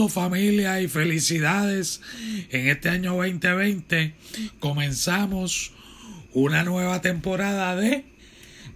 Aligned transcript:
Saludos 0.00 0.14
familia 0.14 0.80
y 0.80 0.88
felicidades. 0.88 2.00
En 2.50 2.68
este 2.68 2.88
año 2.88 3.16
2020 3.16 4.14
comenzamos 4.58 5.72
una 6.32 6.64
nueva 6.64 7.02
temporada 7.02 7.76
de 7.76 8.06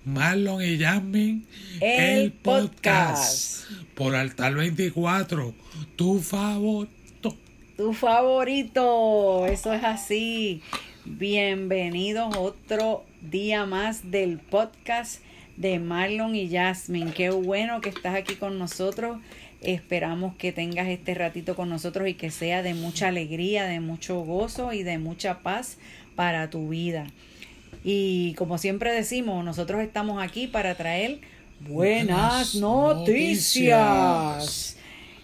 Marlon 0.04 0.62
y 0.62 0.78
Jasmine, 0.78 1.40
el, 1.80 2.30
podcast. 2.30 3.64
por 3.94 4.14
Altar 4.14 4.54
24, 4.54 5.54
tu 5.96 6.20
favorito. 6.20 7.34
Tu 7.78 7.94
favorito, 7.94 9.46
eso 9.46 9.72
es 9.72 9.82
así. 9.82 10.60
Bienvenidos 11.06 12.36
otro 12.36 13.06
día 13.22 13.64
más 13.64 14.10
del 14.10 14.40
podcast 14.40 15.22
de 15.56 15.78
Marlon 15.78 16.34
y 16.34 16.50
Jasmine. 16.50 17.12
Qué 17.12 17.30
bueno 17.30 17.80
que 17.80 17.88
estás 17.88 18.14
aquí 18.14 18.34
con 18.34 18.58
nosotros 18.58 19.16
Esperamos 19.64 20.36
que 20.36 20.52
tengas 20.52 20.88
este 20.88 21.14
ratito 21.14 21.56
con 21.56 21.68
nosotros 21.68 22.08
y 22.08 22.14
que 22.14 22.30
sea 22.30 22.62
de 22.62 22.74
mucha 22.74 23.08
alegría, 23.08 23.64
de 23.64 23.80
mucho 23.80 24.20
gozo 24.20 24.72
y 24.72 24.82
de 24.82 24.98
mucha 24.98 25.40
paz 25.40 25.78
para 26.14 26.50
tu 26.50 26.68
vida. 26.68 27.06
Y 27.82 28.34
como 28.34 28.58
siempre 28.58 28.92
decimos, 28.92 29.44
nosotros 29.44 29.82
estamos 29.82 30.22
aquí 30.22 30.46
para 30.46 30.74
traer 30.74 31.20
buenas, 31.60 32.54
noticias. 32.54 33.56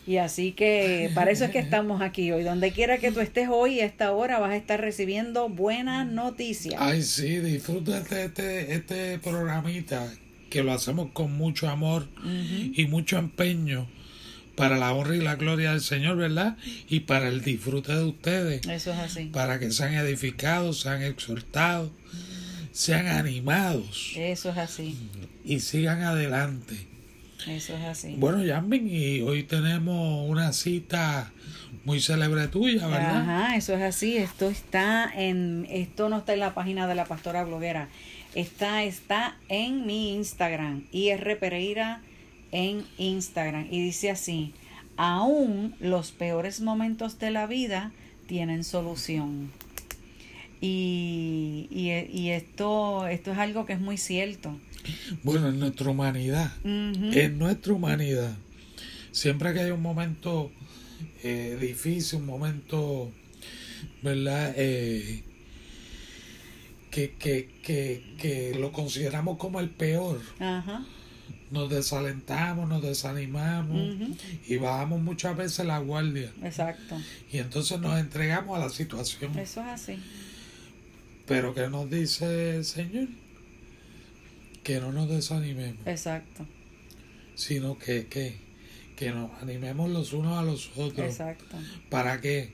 Y 0.06 0.16
así 0.16 0.52
que 0.52 1.10
para 1.14 1.30
eso 1.30 1.44
es 1.44 1.50
que 1.50 1.58
estamos 1.58 2.02
aquí 2.02 2.32
hoy. 2.32 2.42
Donde 2.42 2.72
quiera 2.72 2.98
que 2.98 3.12
tú 3.12 3.20
estés 3.20 3.48
hoy, 3.50 3.80
a 3.80 3.84
esta 3.84 4.12
hora, 4.12 4.38
vas 4.38 4.50
a 4.50 4.56
estar 4.56 4.80
recibiendo 4.80 5.48
buenas 5.48 6.06
noticias. 6.06 6.74
Ay, 6.78 7.02
sí, 7.02 7.38
disfruta 7.38 7.98
este, 7.98 8.24
este, 8.24 8.74
este 8.74 9.18
programita 9.18 10.12
que 10.48 10.62
lo 10.62 10.72
hacemos 10.72 11.10
con 11.12 11.32
mucho 11.32 11.68
amor 11.68 12.08
y 12.24 12.86
mucho 12.86 13.18
empeño 13.18 13.86
para 14.60 14.76
la 14.76 14.92
honra 14.92 15.16
y 15.16 15.22
la 15.22 15.36
gloria 15.36 15.70
del 15.70 15.80
Señor, 15.80 16.18
¿verdad? 16.18 16.58
Y 16.86 17.00
para 17.00 17.28
el 17.28 17.40
disfrute 17.40 17.94
de 17.94 18.04
ustedes. 18.04 18.66
Eso 18.68 18.92
es 18.92 18.98
así. 18.98 19.24
Para 19.32 19.58
que 19.58 19.70
sean 19.70 19.94
edificados, 19.94 20.80
sean 20.80 21.02
exhortados, 21.02 21.90
sean 22.70 23.06
animados. 23.06 24.12
Eso 24.16 24.50
es 24.50 24.58
así. 24.58 24.98
Y 25.46 25.60
sigan 25.60 26.02
adelante. 26.02 26.76
Eso 27.48 27.74
es 27.74 27.84
así. 27.84 28.16
Bueno, 28.18 28.44
Yasmin, 28.44 28.86
y 28.86 29.22
hoy 29.22 29.44
tenemos 29.44 30.28
una 30.28 30.52
cita 30.52 31.32
muy 31.86 31.98
célebre 31.98 32.46
tuya, 32.48 32.86
¿verdad? 32.86 33.22
Ajá, 33.22 33.56
eso 33.56 33.74
es 33.74 33.80
así. 33.80 34.18
Esto 34.18 34.50
está 34.50 35.10
en, 35.16 35.66
esto 35.70 36.10
no 36.10 36.18
está 36.18 36.34
en 36.34 36.40
la 36.40 36.52
página 36.52 36.86
de 36.86 36.96
la 36.96 37.06
pastora 37.06 37.44
bloguera. 37.44 37.88
Está, 38.34 38.84
está 38.84 39.38
en 39.48 39.86
mi 39.86 40.14
Instagram, 40.14 40.84
IR 40.92 41.38
Pereira 41.38 42.02
en 42.52 42.84
Instagram 42.98 43.66
y 43.70 43.82
dice 43.82 44.10
así, 44.10 44.52
aún 44.96 45.74
los 45.80 46.12
peores 46.12 46.60
momentos 46.60 47.18
de 47.18 47.30
la 47.30 47.46
vida 47.46 47.92
tienen 48.26 48.64
solución. 48.64 49.50
Y, 50.60 51.68
y, 51.70 52.28
esto, 52.30 53.06
esto 53.06 53.32
es 53.32 53.38
algo 53.38 53.64
que 53.64 53.72
es 53.72 53.80
muy 53.80 53.96
cierto. 53.96 54.58
Bueno, 55.22 55.48
en 55.48 55.58
nuestra 55.58 55.90
humanidad, 55.90 56.52
en 56.64 57.38
nuestra 57.38 57.72
humanidad, 57.72 58.36
siempre 59.10 59.54
que 59.54 59.60
hay 59.60 59.70
un 59.70 59.80
momento 59.80 60.50
eh, 61.22 61.56
difícil, 61.58 62.18
un 62.18 62.26
momento, 62.26 63.10
¿verdad? 64.02 64.52
Eh, 64.56 65.22
que, 66.90 67.12
que, 67.12 67.48
que, 67.62 68.14
que, 68.18 68.54
lo 68.58 68.70
consideramos 68.70 69.38
como 69.38 69.60
el 69.60 69.70
peor. 69.70 70.20
Ajá 70.40 70.84
nos 71.50 71.68
desalentamos, 71.68 72.68
nos 72.68 72.82
desanimamos 72.82 73.96
y 74.46 74.56
bajamos 74.56 75.00
muchas 75.00 75.36
veces 75.36 75.66
la 75.66 75.78
guardia. 75.78 76.32
Exacto. 76.42 76.96
Y 77.32 77.38
entonces 77.38 77.80
nos 77.80 77.98
entregamos 77.98 78.56
a 78.56 78.60
la 78.60 78.70
situación. 78.70 79.36
Eso 79.38 79.60
es 79.60 79.66
así. 79.66 79.98
Pero 81.26 81.54
¿qué 81.54 81.68
nos 81.68 81.90
dice 81.90 82.56
el 82.56 82.64
Señor? 82.64 83.08
Que 84.62 84.80
no 84.80 84.92
nos 84.92 85.08
desanimemos. 85.08 85.86
Exacto. 85.86 86.46
Sino 87.34 87.78
que, 87.78 88.06
que, 88.06 88.36
que 88.96 89.10
nos 89.10 89.30
animemos 89.42 89.90
los 89.90 90.12
unos 90.12 90.38
a 90.38 90.42
los 90.42 90.70
otros. 90.76 91.06
Exacto. 91.06 91.56
¿Para 91.88 92.20
qué? 92.20 92.52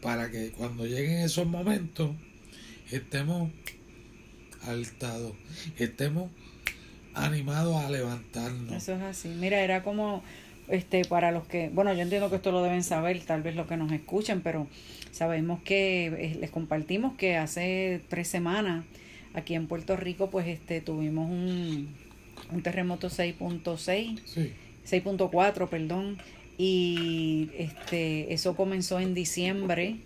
Para 0.00 0.30
que 0.30 0.50
cuando 0.50 0.84
lleguen 0.86 1.18
esos 1.18 1.46
momentos 1.46 2.10
estemos 2.90 3.50
altados, 4.62 5.32
estemos 5.78 6.30
animados 7.14 7.76
a 7.76 7.90
levantarnos. 7.90 8.72
Eso 8.72 8.94
es 8.94 9.02
así. 9.02 9.28
Mira, 9.28 9.60
era 9.60 9.82
como 9.82 10.22
este 10.68 11.04
para 11.04 11.32
los 11.32 11.44
que, 11.46 11.68
bueno, 11.68 11.92
yo 11.92 12.00
entiendo 12.02 12.30
que 12.30 12.36
esto 12.36 12.52
lo 12.52 12.62
deben 12.62 12.82
saber, 12.82 13.20
tal 13.20 13.42
vez 13.42 13.54
los 13.56 13.66
que 13.66 13.76
nos 13.76 13.92
escuchen, 13.92 14.40
pero 14.40 14.66
sabemos 15.10 15.60
que 15.62 16.06
eh, 16.06 16.36
les 16.40 16.50
compartimos 16.50 17.14
que 17.16 17.36
hace 17.36 18.00
tres 18.08 18.28
semanas 18.28 18.84
aquí 19.34 19.54
en 19.54 19.66
Puerto 19.66 19.96
Rico, 19.96 20.30
pues 20.30 20.46
este 20.46 20.80
tuvimos 20.80 21.30
un, 21.30 21.88
un 22.50 22.62
terremoto 22.62 23.08
6.6, 23.08 24.20
6.4, 24.88 25.68
perdón, 25.68 26.18
y 26.58 27.50
este 27.58 28.32
eso 28.32 28.54
comenzó 28.54 29.00
en 29.00 29.14
diciembre 29.14 29.96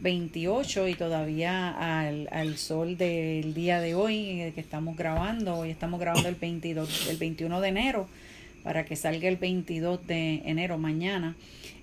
28 0.00 0.88
y 0.88 0.94
todavía 0.94 1.70
al, 1.70 2.28
al 2.30 2.56
sol 2.56 2.96
del 2.96 3.54
día 3.54 3.80
de 3.80 3.94
hoy 3.94 4.52
que 4.54 4.60
estamos 4.60 4.96
grabando, 4.96 5.56
hoy 5.56 5.70
estamos 5.70 6.00
grabando 6.00 6.28
el 6.28 6.36
22, 6.36 7.08
el 7.10 7.16
21 7.16 7.60
de 7.60 7.68
enero 7.68 8.08
para 8.62 8.84
que 8.84 8.96
salga 8.96 9.28
el 9.28 9.36
22 9.36 10.06
de 10.06 10.42
enero 10.44 10.78
mañana. 10.78 11.36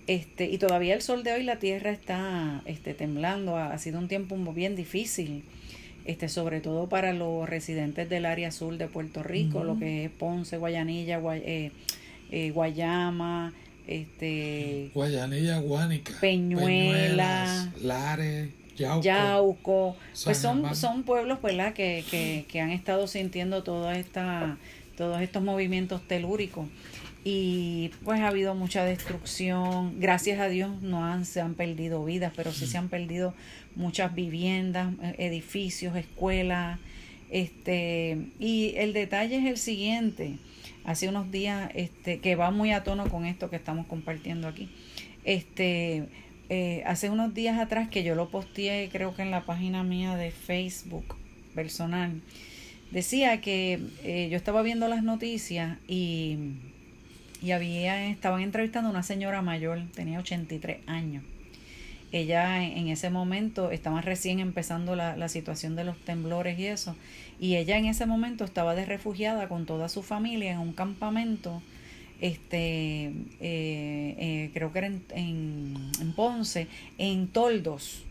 Este, 0.07 0.45
y 0.45 0.59
todavía 0.59 0.93
el 0.93 1.01
sol 1.01 1.23
de 1.23 1.33
hoy 1.33 1.43
la 1.43 1.57
tierra 1.57 1.91
está 1.91 2.61
este, 2.65 2.93
temblando, 2.93 3.57
ha, 3.57 3.75
sido 3.79 3.97
un 3.97 4.07
tiempo 4.07 4.37
bien 4.53 4.75
difícil, 4.75 5.43
este, 6.05 6.29
sobre 6.29 6.61
todo 6.61 6.87
para 6.87 7.11
los 7.11 7.49
residentes 7.49 8.07
del 8.07 8.27
área 8.27 8.51
sur 8.51 8.77
de 8.77 8.87
Puerto 8.87 9.23
Rico, 9.23 9.63
lo 9.63 9.79
que 9.79 10.05
es 10.05 10.11
Ponce, 10.11 10.57
Guayanilla, 10.57 11.19
eh, 11.33 11.71
eh, 12.29 12.51
Guayama, 12.51 13.51
este 13.88 14.91
Guayanilla, 14.94 15.59
Guánica, 15.59 16.13
Peñuela, 16.19 17.72
Lares, 17.81 18.50
Yauco, 18.75 19.03
Yauco. 19.03 19.97
Pues 20.23 20.38
son, 20.38 20.75
son 20.75 21.03
pueblos 21.03 21.41
¿verdad? 21.41 21.73
Que, 21.73 22.03
que, 22.09 22.46
que 22.47 22.62
han 22.62 22.72
estado 22.72 23.07
sintiendo 23.07 23.63
toda 23.63 23.97
esta, 23.97 24.57
todos 24.97 25.22
estos 25.22 25.44
movimientos 25.44 26.01
telúricos. 26.07 26.68
Y 27.23 27.90
pues 28.03 28.19
ha 28.19 28.28
habido 28.28 28.53
mucha 28.53 28.85
destrucción. 28.85 30.00
Gracias 30.00 30.40
a 30.40 30.47
Dios 30.47 30.81
no 30.81 31.03
han, 31.06 31.25
se 31.25 31.41
han 31.41 31.56
perdido 31.56 32.06
vidas 32.06 32.34
pero 32.35 32.52
sí 32.53 32.67
se 32.67 32.78
han 32.78 32.90
perdido 32.90 33.34
muchas 33.75 34.13
viviendas 34.13 34.94
eh, 35.02 35.16
edificios 35.19 35.96
escuelas 35.96 36.79
este 37.29 38.17
y 38.39 38.73
el 38.77 38.93
detalle 38.93 39.37
es 39.37 39.45
el 39.45 39.57
siguiente 39.57 40.37
hace 40.85 41.09
unos 41.09 41.31
días, 41.31 41.71
este, 41.73 42.19
que 42.19 42.35
va 42.35 42.51
muy 42.51 42.71
a 42.71 42.83
tono 42.83 43.09
con 43.09 43.25
esto 43.25 43.49
que 43.49 43.55
estamos 43.55 43.87
compartiendo 43.87 44.47
aquí. 44.47 44.69
Este, 45.23 46.05
eh, 46.49 46.83
hace 46.85 47.09
unos 47.09 47.33
días 47.33 47.59
atrás 47.59 47.89
que 47.89 48.03
yo 48.03 48.16
lo 48.16 48.29
posteé, 48.29 48.89
creo 48.91 49.16
que 49.16 49.23
en 49.23 49.31
la 49.31 49.45
página 49.45 49.83
mía 49.83 50.16
de 50.16 50.31
Facebook 50.31 51.16
personal, 51.55 52.22
decía 52.91 53.41
que 53.41 53.79
eh, 54.03 54.28
yo 54.29 54.37
estaba 54.37 54.61
viendo 54.61 54.87
las 54.87 55.03
noticias 55.03 55.78
y, 55.87 56.37
y 57.41 57.51
había, 57.51 58.05
estaban 58.07 58.41
entrevistando 58.41 58.89
a 58.89 58.91
una 58.91 59.03
señora 59.03 59.41
mayor, 59.41 59.81
tenía 59.95 60.19
83 60.19 60.78
años. 60.85 61.23
Ella 62.16 62.64
en 62.64 62.88
ese 62.88 63.09
momento 63.09 63.72
estaba 63.72 64.00
recién 64.00 64.40
empezando 64.40 64.96
la, 64.96 65.17
la 65.17 65.28
situación 65.28 65.76
de 65.76 65.84
los 65.84 65.97
temblores 65.97 66.58
y 66.58 66.67
eso, 66.67 66.96
y 67.41 67.58
ella 67.58 67.78
en 67.78 67.85
ese 67.85 68.06
momento 68.06 68.46
estaba 68.46 68.73
de 68.73 68.85
refugiada 68.85 69.50
con 69.50 69.66
toda 69.66 69.90
su 69.90 70.02
familia 70.02 70.53
en 70.53 70.59
un 70.59 70.72
campamento 70.72 71.62
este 72.22 73.08
eh, 73.08 73.12
eh, 73.41 74.52
creo 74.53 74.72
que 74.72 74.79
era 74.79 74.88
en, 74.88 75.03
en, 75.12 76.14
Ponce 76.16 76.67
en 76.97 77.28
toldos 77.28 78.03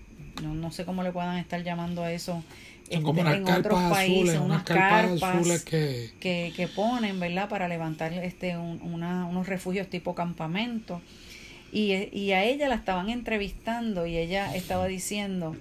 no, 0.42 0.54
no 0.54 0.70
sé 0.70 0.84
cómo 0.84 1.02
le 1.02 1.10
puedan 1.10 1.38
estar 1.38 1.62
llamando 1.62 2.02
a 2.02 2.12
eso 2.12 2.44
este, 2.90 2.96
en 2.98 3.48
otros 3.48 3.80
países 3.90 4.38
unas, 4.38 4.62
carpas, 4.64 5.64
que... 5.64 6.10
que... 6.20 6.68
ponen 6.76 7.18
verdad 7.18 7.48
para 7.48 7.66
levantar 7.66 8.12
este 8.12 8.58
un, 8.58 8.82
una, 8.82 9.24
unos 9.24 9.46
refugios 9.46 9.88
tipo 9.88 10.14
campamento 10.14 11.00
Y, 11.74 11.92
y 12.16 12.32
a 12.32 12.44
ella 12.44 12.68
la 12.68 12.76
estaban 12.76 13.10
entrevistando 13.10 14.06
y 14.06 14.16
ella 14.16 14.54
estaba 14.54 14.86
diciendo 14.86 15.56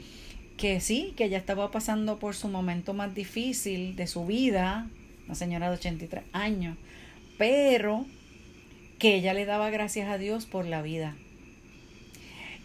que 0.57 0.79
sí, 0.79 1.13
que 1.17 1.25
ella 1.25 1.37
estaba 1.37 1.71
pasando 1.71 2.19
por 2.19 2.35
su 2.35 2.47
momento 2.47 2.93
más 2.93 3.13
difícil 3.13 3.95
de 3.95 4.07
su 4.07 4.25
vida, 4.25 4.87
una 5.25 5.35
señora 5.35 5.69
de 5.69 5.75
83 5.75 6.23
años, 6.31 6.77
pero 7.37 8.05
que 8.99 9.15
ella 9.15 9.33
le 9.33 9.45
daba 9.45 9.69
gracias 9.71 10.07
a 10.09 10.17
Dios 10.17 10.45
por 10.45 10.65
la 10.65 10.81
vida. 10.81 11.15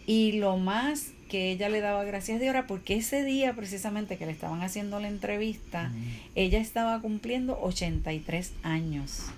Y 0.05 0.33
lo 0.33 0.57
más 0.57 1.11
que 1.27 1.51
ella 1.51 1.69
le 1.69 1.81
daba 1.81 2.03
gracias 2.03 2.37
a 2.37 2.39
Dios 2.39 2.51
era 2.51 2.67
porque 2.67 2.95
ese 2.95 3.23
día 3.23 3.53
precisamente 3.53 4.17
que 4.17 4.25
le 4.25 4.31
estaban 4.31 4.61
haciendo 4.61 4.99
la 4.99 5.07
entrevista, 5.07 5.91
ella 6.35 6.59
estaba 6.59 7.01
cumpliendo 7.01 7.59
83 7.61 8.53
años. 8.63 9.31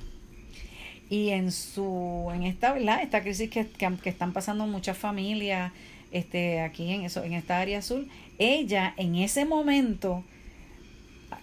Y 1.12 1.32
en 1.32 1.52
su 1.52 2.32
en 2.34 2.44
esta, 2.44 2.72
¿verdad? 2.72 3.04
esta 3.04 3.22
crisis 3.22 3.50
que, 3.50 3.68
que, 3.68 4.10
están 4.10 4.32
pasando 4.32 4.66
muchas 4.66 4.98
familias 4.98 5.74
este, 6.12 6.62
aquí 6.62 6.90
en, 6.90 7.04
eso, 7.04 7.22
en 7.24 7.34
esta 7.34 7.60
área 7.60 7.80
azul, 7.80 8.08
ella 8.40 8.94
en 8.96 9.16
ese 9.16 9.44
momento, 9.44 10.24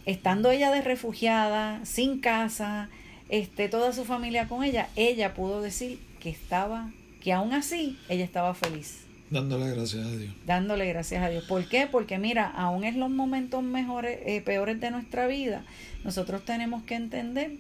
estando 0.07 0.51
ella 0.51 0.71
de 0.71 0.81
refugiada, 0.81 1.85
sin 1.85 2.21
casa, 2.21 2.89
este, 3.29 3.69
toda 3.69 3.93
su 3.93 4.07
familia 4.07 4.49
con 4.49 4.65
ella, 4.65 4.89
ella 4.97 5.35
pudo 5.35 5.61
decir 5.61 5.99
que 6.19 6.31
estaba, 6.31 6.91
que 7.21 7.35
aún 7.35 7.53
así 7.53 7.99
ella 8.09 8.25
estaba 8.25 8.55
feliz. 8.55 9.05
Dándole 9.29 9.71
gracias 9.75 10.07
a 10.07 10.11
Dios. 10.17 10.33
Dándole 10.47 10.87
gracias 10.87 11.23
a 11.23 11.29
Dios. 11.29 11.45
¿Por 11.45 11.69
qué? 11.69 11.87
Porque 11.87 12.19
mira, 12.19 12.47
aún 12.47 12.85
en 12.85 12.99
los 12.99 13.11
momentos 13.11 13.63
mejores, 13.63 14.19
eh, 14.25 14.41
peores 14.41 14.81
de 14.81 14.91
nuestra 14.91 15.27
vida, 15.27 15.63
nosotros 16.05 16.43
tenemos 16.47 16.83
que 16.85 16.95
entender 16.95 17.53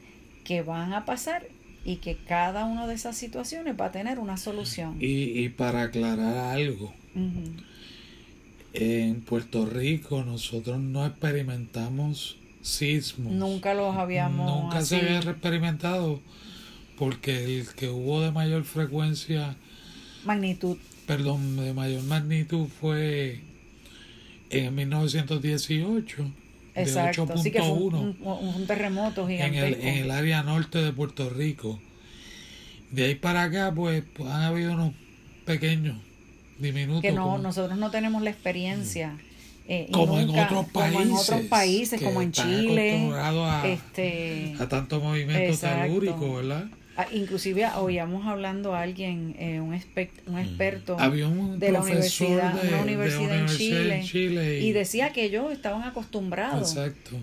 que 0.45 0.63
van 0.63 0.95
a 0.95 1.05
pasar 1.05 1.47
y 1.85 1.97
que 1.97 2.17
cada 2.17 2.65
una 2.65 2.87
de 2.87 2.95
esas 2.95 3.17
situaciones 3.17 3.77
va 3.81 3.87
a 3.87 3.93
tener 3.93 4.19
una 4.19 4.37
solución. 4.37 4.97
Y, 5.01 5.39
y 5.39 5.49
para 5.49 5.83
aclarar 5.83 6.37
algo, 6.37 6.93
en 8.73 9.21
Puerto 9.23 9.67
Rico 9.67 10.23
nosotros 10.25 10.79
no 10.79 11.07
experimentamos 11.07 12.37
sismos. 12.63 13.33
Nunca 13.33 13.75
los 13.75 13.97
habíamos. 13.97 14.47
Nunca 14.47 14.83
se 14.83 14.97
había 14.97 15.19
experimentado 15.19 16.21
porque 16.99 17.61
el 17.61 17.69
que 17.75 17.89
hubo 17.89 18.21
de 18.21 18.33
mayor 18.33 18.65
frecuencia. 18.65 19.57
Magnitud. 20.25 20.77
Perdón, 21.07 21.57
de 21.57 21.73
mayor 21.73 22.03
magnitud 22.03 22.67
fue 22.81 23.41
en 24.51 24.75
1918. 24.75 26.31
Exacto, 26.79 27.27
de 27.27 27.35
8.1 27.35 27.71
un, 27.73 28.17
un, 28.21 28.67
terremoto 28.67 29.27
gigantesco. 29.27 29.67
En 29.67 29.75
el, 29.75 29.81
en 29.81 30.05
el 30.05 30.11
área 30.11 30.43
norte 30.43 30.79
de 30.79 30.93
Puerto 30.93 31.29
Rico. 31.31 31.81
De 32.91 33.05
ahí 33.05 33.15
para 33.15 33.45
acá, 33.45 33.73
pues, 33.75 34.03
pues 34.15 34.31
han 34.31 34.43
habido 34.43 34.73
unos 34.73 34.95
pequeños 35.45 35.97
diminutos. 36.59 37.03
Que 37.03 37.13
no, 37.13 37.39
nosotros 37.39 37.79
no 37.79 37.91
tenemos 37.91 38.23
la 38.23 38.31
experiencia. 38.31 39.19
Eh, 39.71 39.89
como, 39.93 40.19
en 40.19 40.31
otros 40.31 40.67
países, 40.71 40.95
como 40.95 41.03
en 41.03 41.13
otros 41.13 41.41
países, 41.43 42.03
como 42.03 42.23
en 42.23 42.33
Chile. 42.33 43.11
A, 43.15 43.67
este, 43.67 44.57
a 44.59 44.67
tanto 44.67 44.99
movimiento 45.01 45.59
telúrico, 45.59 46.37
¿verdad? 46.37 46.65
Ah, 47.01 47.07
inclusive 47.13 47.65
oíamos 47.77 48.27
hablando 48.27 48.75
a 48.75 48.81
alguien, 48.83 49.37
eh, 49.39 49.61
un, 49.61 49.69
un 49.69 50.39
experto 50.41 50.97
de 50.97 51.71
la 51.71 51.81
universidad, 51.81 52.59
una 52.61 52.81
universidad, 52.83 53.39
en, 53.39 53.47
Chile, 53.47 54.59
y, 54.59 54.73
decía 54.73 55.13
que 55.13 55.23
ellos 55.23 55.53
estaban 55.53 55.85
acostumbrados. 55.85 56.77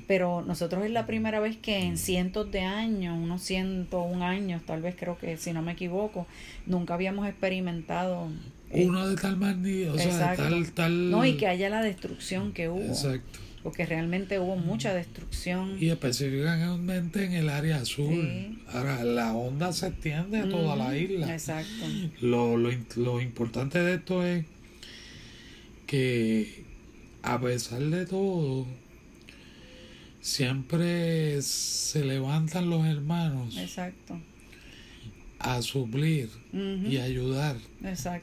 Pero 0.08 0.46
nosotros 0.48 0.86
es 0.86 0.92
la 0.92 1.06
primera 1.06 1.42
vez 1.42 1.58
que 1.58 1.80
en 1.80 1.98
cientos 1.98 2.50
de 2.54 2.62
años, 2.62 3.18
unos 3.22 3.42
ciento 3.42 4.02
un 4.02 4.22
años, 4.22 4.62
tal 4.66 4.82
vez 4.82 4.96
creo 4.98 5.18
que 5.18 5.36
si 5.36 5.52
no 5.52 5.62
me 5.62 5.74
equivoco, 5.74 6.26
nunca 6.66 6.94
habíamos 6.94 7.28
experimentado 7.28 8.30
uno 8.72 9.08
de 9.10 9.16
tal 9.18 9.36
magnitud, 9.36 9.94
o 9.94 9.98
sea, 9.98 10.38
tal, 10.38 10.72
tal... 10.72 11.12
No, 11.12 11.26
y 11.26 11.36
que 11.36 11.48
haya 11.48 11.70
la 11.70 11.82
destrucción 11.82 12.54
que 12.54 12.70
hubo. 12.70 12.80
Exacto 12.82 13.45
porque 13.66 13.84
realmente 13.84 14.40
hubo 14.40 14.58
mucha 14.58 14.94
destrucción. 14.94 15.82
Y 15.82 15.90
específicamente 15.90 17.26
en 17.26 17.34
el 17.34 17.50
área 17.50 17.78
azul. 17.78 18.62
Ahora, 18.72 19.04
la 19.04 19.34
onda 19.34 19.74
se 19.74 19.88
extiende 19.88 20.38
a 20.38 20.48
toda 20.48 20.76
la 20.76 20.96
isla. 20.96 21.34
Exacto. 21.34 21.88
Lo, 22.22 22.58
lo, 22.58 22.70
lo 22.96 23.22
importante 23.22 23.80
de 23.80 23.96
esto 23.96 24.24
es 24.24 24.46
que 25.88 26.64
a 27.24 27.42
pesar 27.42 27.82
de 27.82 28.06
todo, 28.06 28.68
siempre 30.22 31.42
se 31.42 32.06
levantan 32.06 32.70
los 32.70 32.86
hermanos. 32.86 33.58
Exacto. 33.58 34.22
A 35.46 35.62
suplir 35.62 36.30
y 36.54 36.98
ayudar 36.98 37.58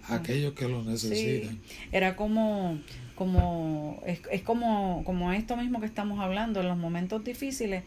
a 0.09 0.15
aquellos 0.15 0.55
que 0.55 0.69
lo 0.69 0.83
necesitan. 0.83 1.59
Era 1.93 2.17
como 2.17 2.81
como 3.15 4.03
es, 4.07 4.21
es 4.31 4.43
como, 4.43 5.03
como 5.05 5.33
esto 5.33 5.57
mismo 5.57 5.81
que 5.81 5.87
estamos 5.87 6.19
hablando, 6.19 6.61
en 6.61 6.69
los 6.69 6.77
momentos 6.77 7.23
difíciles 7.23 7.85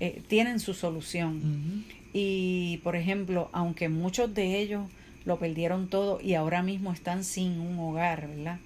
eh, 0.00 0.22
tienen 0.28 0.60
su 0.60 0.74
solución. 0.74 1.84
Y, 2.12 2.80
por 2.84 2.96
ejemplo, 2.96 3.48
aunque 3.52 3.88
muchos 3.88 4.34
de 4.34 4.60
ellos 4.60 4.82
lo 5.24 5.38
perdieron 5.38 5.88
todo 5.88 6.20
y 6.22 6.34
ahora 6.34 6.62
mismo 6.62 6.92
están 6.92 7.22
sin 7.22 7.60
un 7.60 7.78
hogar, 7.78 8.28
¿verdad? 8.28 8.58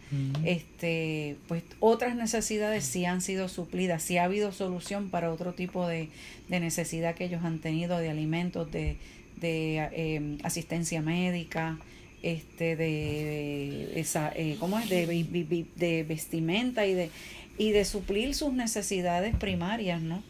Este, 0.45 1.37
pues 1.49 1.65
otras 1.81 2.15
necesidades 2.15 2.85
sí 2.85 3.05
han 3.05 3.21
sido 3.21 3.49
suplidas, 3.49 4.03
sí 4.03 4.17
ha 4.19 4.25
habido 4.25 4.53
solución 4.53 5.09
para 5.11 5.33
otro 5.33 5.55
tipo 5.55 5.89
de, 5.89 6.09
de 6.49 6.61
necesidad 6.61 7.15
que 7.15 7.25
ellos 7.25 7.43
han 7.45 7.59
tenido 7.59 7.99
de 7.99 8.11
alimentos, 8.11 8.71
de, 8.71 8.97
de 9.43 9.91
eh, 9.93 10.39
asistencia 10.43 11.03
médica, 11.03 11.79
este 12.23 12.77
de 12.77 14.01
esa 14.01 14.33
eh, 14.35 14.57
¿cómo 14.59 14.79
es? 14.79 14.89
De, 14.89 15.07
de, 15.77 16.03
vestimenta 16.05 16.87
y 16.87 16.95
de 16.95 17.11
y 17.59 17.73
de 17.73 17.85
suplir 17.85 18.35
sus 18.35 18.53
necesidades 18.53 19.35
primarias 19.37 20.01
no 20.01 20.23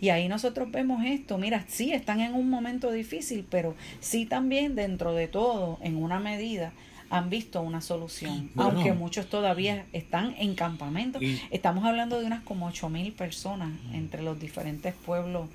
y 0.00 0.08
ahí 0.08 0.28
nosotros 0.28 0.70
vemos 0.70 1.04
esto 1.04 1.36
mira 1.38 1.64
sí 1.68 1.92
están 1.92 2.20
en 2.20 2.34
un 2.34 2.48
momento 2.48 2.90
difícil 2.90 3.44
pero 3.50 3.74
sí 4.00 4.24
también 4.24 4.76
dentro 4.76 5.12
de 5.12 5.28
todo 5.28 5.78
en 5.82 5.96
una 5.96 6.20
medida 6.20 6.72
han 7.10 7.28
visto 7.28 7.60
una 7.60 7.80
solución, 7.80 8.52
aunque 8.54 8.92
muchos 8.92 9.28
todavía 9.28 9.84
están 9.92 10.32
en 10.38 10.54
campamento. 10.54 11.18
Estamos 11.50 11.84
hablando 11.84 12.20
de 12.20 12.26
unas 12.26 12.44
como 12.44 12.68
ocho 12.68 12.88
mil 12.88 13.12
personas 13.12 13.72
entre 13.92 14.22
los 14.22 14.38
diferentes 14.38 14.94
pueblos 14.94 15.48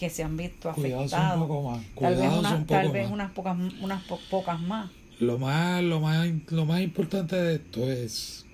que 0.00 0.08
se 0.08 0.22
han 0.22 0.34
visto 0.34 0.70
afectados. 0.70 1.10
tal 1.10 2.16
vez, 2.16 2.66
tal 2.66 2.90
vez 2.90 3.10
unas 3.10 3.30
pocas 3.32 3.56
unas 3.82 4.02
pocas 4.30 4.58
más. 4.58 4.90
Lo 5.20 5.38
más, 5.38 5.82
lo 5.82 6.00
más, 6.00 6.26
lo 6.48 6.64
más 6.64 6.80
importante 6.80 7.36
de 7.36 7.56
esto 7.56 7.92
es 7.92 8.46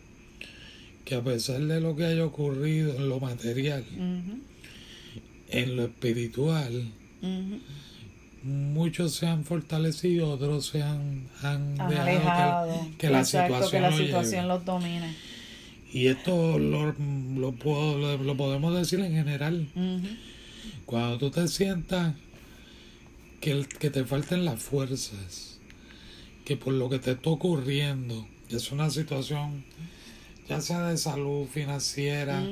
que 1.05 1.15
a 1.15 1.23
pesar 1.23 1.61
de 1.61 1.81
lo 1.81 1.95
que 1.95 2.05
haya 2.05 2.25
ocurrido 2.25 2.97
en 2.97 3.09
lo 3.09 3.21
material, 3.21 3.85
en 5.49 5.77
lo 5.77 5.85
espiritual, 5.85 6.91
muchos 8.43 9.15
se 9.15 9.29
han 9.29 9.45
fortalecido, 9.45 10.31
otros 10.31 10.67
se 10.67 10.83
han, 10.83 11.29
han, 11.43 11.77
dejado 11.77 12.89
que, 12.99 13.09
la 13.09 13.25
situación, 13.25 14.49
los 14.49 14.65
domine. 14.65 15.15
Y 15.93 16.09
esto 16.09 16.59
lo, 16.59 16.93
lo, 17.37 17.53
puedo, 17.53 18.19
lo, 18.19 18.37
podemos 18.37 18.77
decir 18.77 18.99
en 18.99 19.13
general. 19.13 19.69
Cuando 20.87 21.19
tú 21.19 21.31
te 21.31 21.49
sientas 21.49 22.15
que, 23.41 23.67
que 23.79 23.91
te 23.91 24.05
falten 24.05 24.45
las 24.45 24.63
fuerzas, 24.63 25.59
que 26.45 26.57
por 26.57 26.73
lo 26.73 26.89
que 26.89 26.99
te 26.99 27.13
está 27.13 27.31
ocurriendo, 27.31 28.27
es 28.49 28.73
una 28.73 28.89
situación 28.91 29.65
ya 30.49 30.61
sea 30.61 30.89
de 30.89 30.97
salud 30.97 31.47
financiera, 31.47 32.43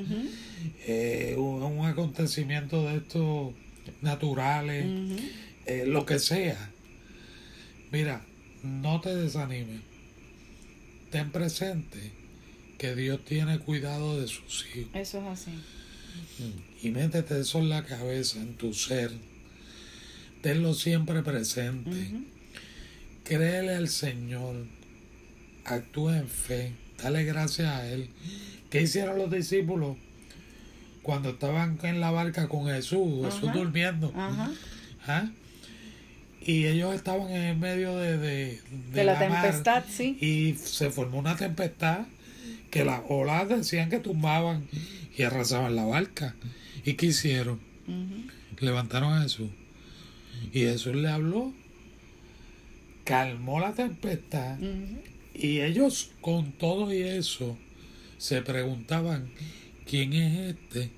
eh, 0.87 1.37
un, 1.39 1.87
acontecimiento 1.87 2.83
de 2.89 2.97
estos 2.97 3.55
naturales, 4.03 4.87
eh, 5.67 5.85
lo 5.87 6.05
que 6.05 6.19
sea. 6.19 6.71
Mira, 7.93 8.25
no 8.63 9.01
te 9.01 9.15
desanimes. 9.15 9.81
Ten 11.11 11.31
presente 11.31 12.11
que 12.79 12.97
Dios 12.97 13.25
tiene 13.25 13.61
cuidado 13.61 14.21
de 14.21 14.27
sus 14.27 14.67
hijos. 14.75 14.91
Eso 14.95 15.21
es 15.21 15.27
así. 15.27 15.53
Y 16.83 16.91
métete 16.91 17.41
eso 17.41 17.59
en 17.59 17.69
la 17.69 17.85
cabeza, 17.85 18.39
en 18.39 18.55
tu 18.55 18.75
ser. 18.75 19.11
Tenlo 20.43 20.75
siempre 20.75 21.23
presente 21.23 22.11
créele 23.25 23.75
al 23.75 23.89
Señor, 23.89 24.55
actúa 25.65 26.19
en 26.19 26.29
fe, 26.29 26.73
dale 27.03 27.25
gracias 27.25 27.69
a 27.69 27.89
Él. 27.89 28.11
¿Qué 28.71 28.83
hicieron 28.83 29.19
los 29.19 29.31
discípulos 29.31 29.97
cuando 31.03 31.31
estaban 31.31 31.79
en 31.83 32.01
la 32.01 32.11
barca 32.11 32.49
con 32.49 32.67
Jesús, 32.67 33.25
Jesús 33.25 33.53
durmiendo? 33.53 34.13
¿Ah? 35.07 35.31
Y 36.47 36.67
ellos 36.67 36.95
estaban 36.95 37.31
en 37.31 37.59
medio 37.59 37.97
de, 37.97 38.19
de, 38.93 39.05
la, 39.05 39.19
tempestad, 39.19 39.85
sí. 39.89 40.19
Y 40.21 40.55
se 40.55 40.91
formó 40.91 41.19
una 41.19 41.37
tempestad 41.37 42.07
que 42.71 42.85
las 42.85 43.01
olas 43.09 43.49
decían 43.49 43.89
que 43.89 43.99
tumbaban 43.99 44.67
y 45.17 45.23
arrasaban 45.23 45.77
la 45.77 45.85
barca. 45.85 46.35
¿Y 46.85 46.95
qué 46.95 47.07
hicieron? 47.07 47.61
Levantaron 48.61 49.13
a 49.13 49.23
Jesús. 49.23 49.51
Y 50.53 50.61
Jesús 50.61 50.95
le 50.97 51.09
habló 51.09 51.53
calmó 53.05 53.61
la 53.61 53.73
tempestad 53.73 54.59
y 55.35 55.61
ellos 55.61 56.11
con 56.21 56.53
todo 56.53 56.93
y 56.93 57.03
eso 57.03 57.57
se 58.19 58.41
preguntaban 58.43 59.31
quién 59.87 60.15
es 60.15 60.57
este 60.57 60.91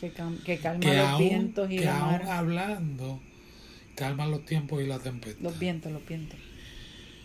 que, 0.00 0.56
calma 0.56 0.94
los 0.94 1.18
vientos 1.18 1.70
y 1.70 1.76
que 1.76 1.88
aún 1.88 2.22
hablando 2.26 3.20
calma 3.94 4.26
los 4.26 4.46
tiempos 4.46 4.82
y 4.82 4.86
la 4.86 4.98
tempestad. 4.98 5.42
Los 5.42 5.58
vientos 5.58 5.92
los 5.92 6.06
vientos. 6.06 6.38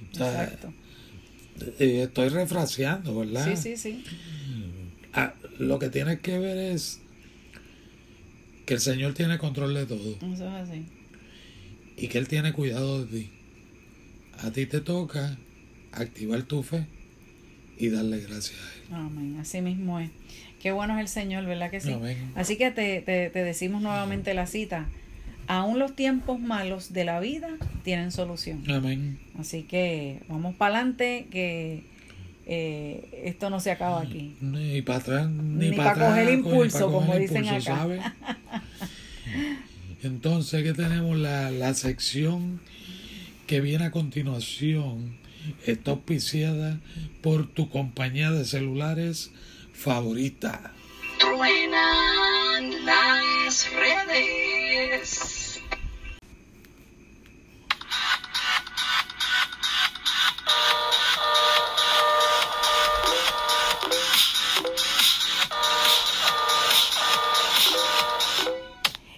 Exacto. 0.09 0.73
eh, 1.79 2.01
estoy 2.03 2.27
refraseando 2.27 3.17
verdad 3.17 3.45
sí 3.45 3.55
sí 3.55 3.77
sí 3.77 4.03
ah, 5.15 5.33
lo 5.57 5.79
que 5.79 5.89
tienes 5.89 6.19
que 6.19 6.37
ver 6.37 6.57
es 6.57 6.99
que 8.65 8.75
el 8.75 8.79
Señor 8.79 9.13
tiene 9.13 9.37
control 9.37 9.73
de 9.73 9.85
todo 9.85 10.17
eso 10.33 10.47
es 10.47 10.69
así 10.69 10.85
y 11.97 12.07
que 12.07 12.17
Él 12.17 12.27
tiene 12.27 12.53
cuidado 12.53 13.05
de 13.05 13.19
ti 13.19 13.29
a 14.43 14.51
ti 14.51 14.65
te 14.65 14.81
toca 14.81 15.37
activar 15.91 16.43
tu 16.43 16.63
fe 16.63 16.85
y 17.77 17.89
darle 17.89 18.21
gracias 18.21 18.59
a 18.59 18.75
Él. 18.75 19.05
Amén, 19.05 19.37
así 19.39 19.61
mismo 19.61 19.99
es. 19.99 20.09
Qué 20.61 20.71
bueno 20.71 20.95
es 20.95 21.01
el 21.01 21.07
Señor, 21.07 21.45
¿verdad 21.45 21.69
que 21.69 21.79
sí? 21.79 21.95
Así 22.35 22.57
que 22.57 22.71
te, 22.71 23.01
te, 23.01 23.29
decimos 23.43 23.81
nuevamente 23.81 24.33
la 24.33 24.47
cita. 24.47 24.87
Aún 25.47 25.77
los 25.77 25.95
tiempos 25.95 26.39
malos 26.39 26.91
de 26.91 27.05
la 27.05 27.19
vida 27.19 27.49
tienen 27.83 28.11
solución. 28.11 28.63
Amén. 28.69 29.19
Así 29.37 29.63
que 29.63 30.21
vamos 30.27 30.55
para 30.55 30.77
adelante, 30.77 31.27
que 31.29 31.83
eh, 32.45 33.23
esto 33.25 33.49
no 33.49 33.59
se 33.59 33.71
acaba 33.71 34.01
aquí. 34.01 34.35
Ni 34.41 34.81
para 34.81 34.99
atrás, 34.99 35.29
ni, 35.29 35.71
para 35.71 35.93
coger 35.93 36.33
impulso, 36.33 36.91
como 36.91 37.15
dicen 37.15 37.47
acá. 37.47 37.87
Entonces, 40.03 40.63
que 40.63 40.73
tenemos 40.73 41.17
la, 41.17 41.49
la 41.49 41.73
sección 41.73 42.61
que 43.47 43.61
viene 43.61 43.85
a 43.85 43.91
continuación 43.91 45.17
está 45.65 45.91
auspiciada 45.91 46.79
por 47.21 47.47
tu 47.47 47.69
compañía 47.69 48.31
de 48.31 48.45
celulares 48.45 49.31
favorita. 49.73 50.73
Truenan 51.19 52.85
las 52.85 53.67
redes. 53.71 54.44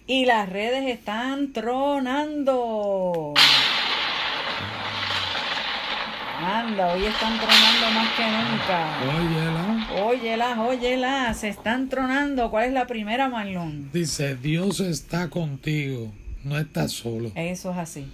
Y 0.10 0.24
las 0.24 0.48
redes 0.48 0.86
están 0.86 1.52
tronando. 1.52 3.34
Anda, 6.40 6.94
hoy 6.94 7.04
están 7.04 7.38
tronando 7.38 7.92
más 7.94 8.14
que 8.16 8.24
nunca. 8.24 9.00
Óyela. 9.18 10.06
Óyela, 10.06 10.62
óyela, 10.62 11.34
se 11.34 11.50
están 11.50 11.90
tronando. 11.90 12.50
¿Cuál 12.50 12.68
es 12.68 12.74
la 12.74 12.88
primera, 12.88 13.28
Marlon? 13.28 13.92
Dice, 13.92 14.38
Dios 14.38 14.80
está 14.80 15.30
contigo, 15.30 16.14
no 16.46 16.58
estás 16.58 16.94
solo. 16.94 17.34
Eso 17.36 17.72
es 17.72 17.78
así. 17.78 18.08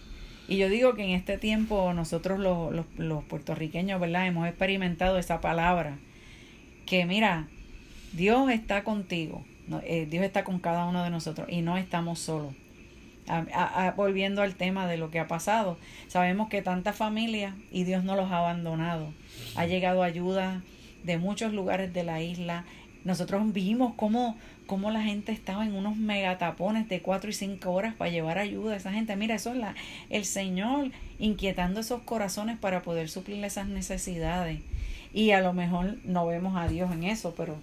Y 0.48 0.58
yo 0.58 0.70
digo 0.70 0.96
que 0.96 1.04
en 1.04 1.12
este 1.12 1.38
tiempo 1.38 1.94
nosotros 1.94 2.40
los, 2.40 2.74
los, 2.74 2.88
los 2.98 3.24
puertorriqueños, 3.26 4.02
¿verdad? 4.02 4.26
Hemos 4.26 4.48
experimentado 4.48 5.20
esa 5.20 5.42
palabra. 5.42 6.00
Que 6.88 7.06
mira, 7.06 7.50
Dios 8.14 8.50
está 8.50 8.84
contigo. 8.84 9.46
Eh, 9.84 10.08
Dios 10.10 10.24
está 10.24 10.43
con 10.43 10.60
cada 10.60 10.86
uno 10.86 11.03
de 11.03 11.10
nosotros 11.10 11.48
y 11.50 11.62
no 11.62 11.77
estamos 11.77 12.20
solos 12.20 12.53
volviendo 13.96 14.41
al 14.41 14.55
tema 14.55 14.88
de 14.88 14.98
lo 14.98 15.10
que 15.10 15.20
ha 15.20 15.27
pasado, 15.27 15.77
sabemos 16.08 16.50
que 16.50 16.62
tanta 16.62 16.93
familia 16.93 17.55
y 17.72 17.84
Dios 17.84 18.03
no 18.03 18.15
los 18.15 18.32
ha 18.32 18.39
abandonado. 18.39 19.13
Ha 19.55 19.65
llegado 19.65 20.03
ayuda 20.03 20.62
de 21.03 21.17
muchos 21.17 21.53
lugares 21.53 21.93
de 21.93 22.03
la 22.03 22.22
isla. 22.22 22.65
Nosotros 23.03 23.51
vimos 23.53 23.93
cómo, 23.96 24.38
cómo 24.65 24.91
la 24.91 25.03
gente 25.03 25.32
estaba 25.32 25.65
en 25.65 25.75
unos 25.75 25.98
megatapones 25.98 26.88
de 26.89 27.01
cuatro 27.01 27.29
y 27.29 27.34
cinco 27.34 27.72
horas 27.72 27.96
para 27.96 28.12
llevar 28.12 28.38
ayuda 28.38 28.74
a 28.74 28.77
esa 28.77 28.93
gente. 28.93 29.15
Mira, 29.15 29.36
eso 29.36 29.51
es 29.51 29.58
la, 29.58 29.75
el 30.10 30.25
Señor 30.25 30.91
inquietando 31.20 31.79
esos 31.79 32.01
corazones 32.01 32.58
para 32.58 32.82
poder 32.82 33.10
suplir 33.10 33.43
esas 33.43 33.67
necesidades. 33.67 34.60
Y 35.13 35.32
a 35.32 35.41
lo 35.41 35.53
mejor 35.53 35.98
no 36.03 36.25
vemos 36.25 36.58
a 36.58 36.67
Dios 36.67 36.91
en 36.91 37.03
eso, 37.03 37.36
pero 37.36 37.58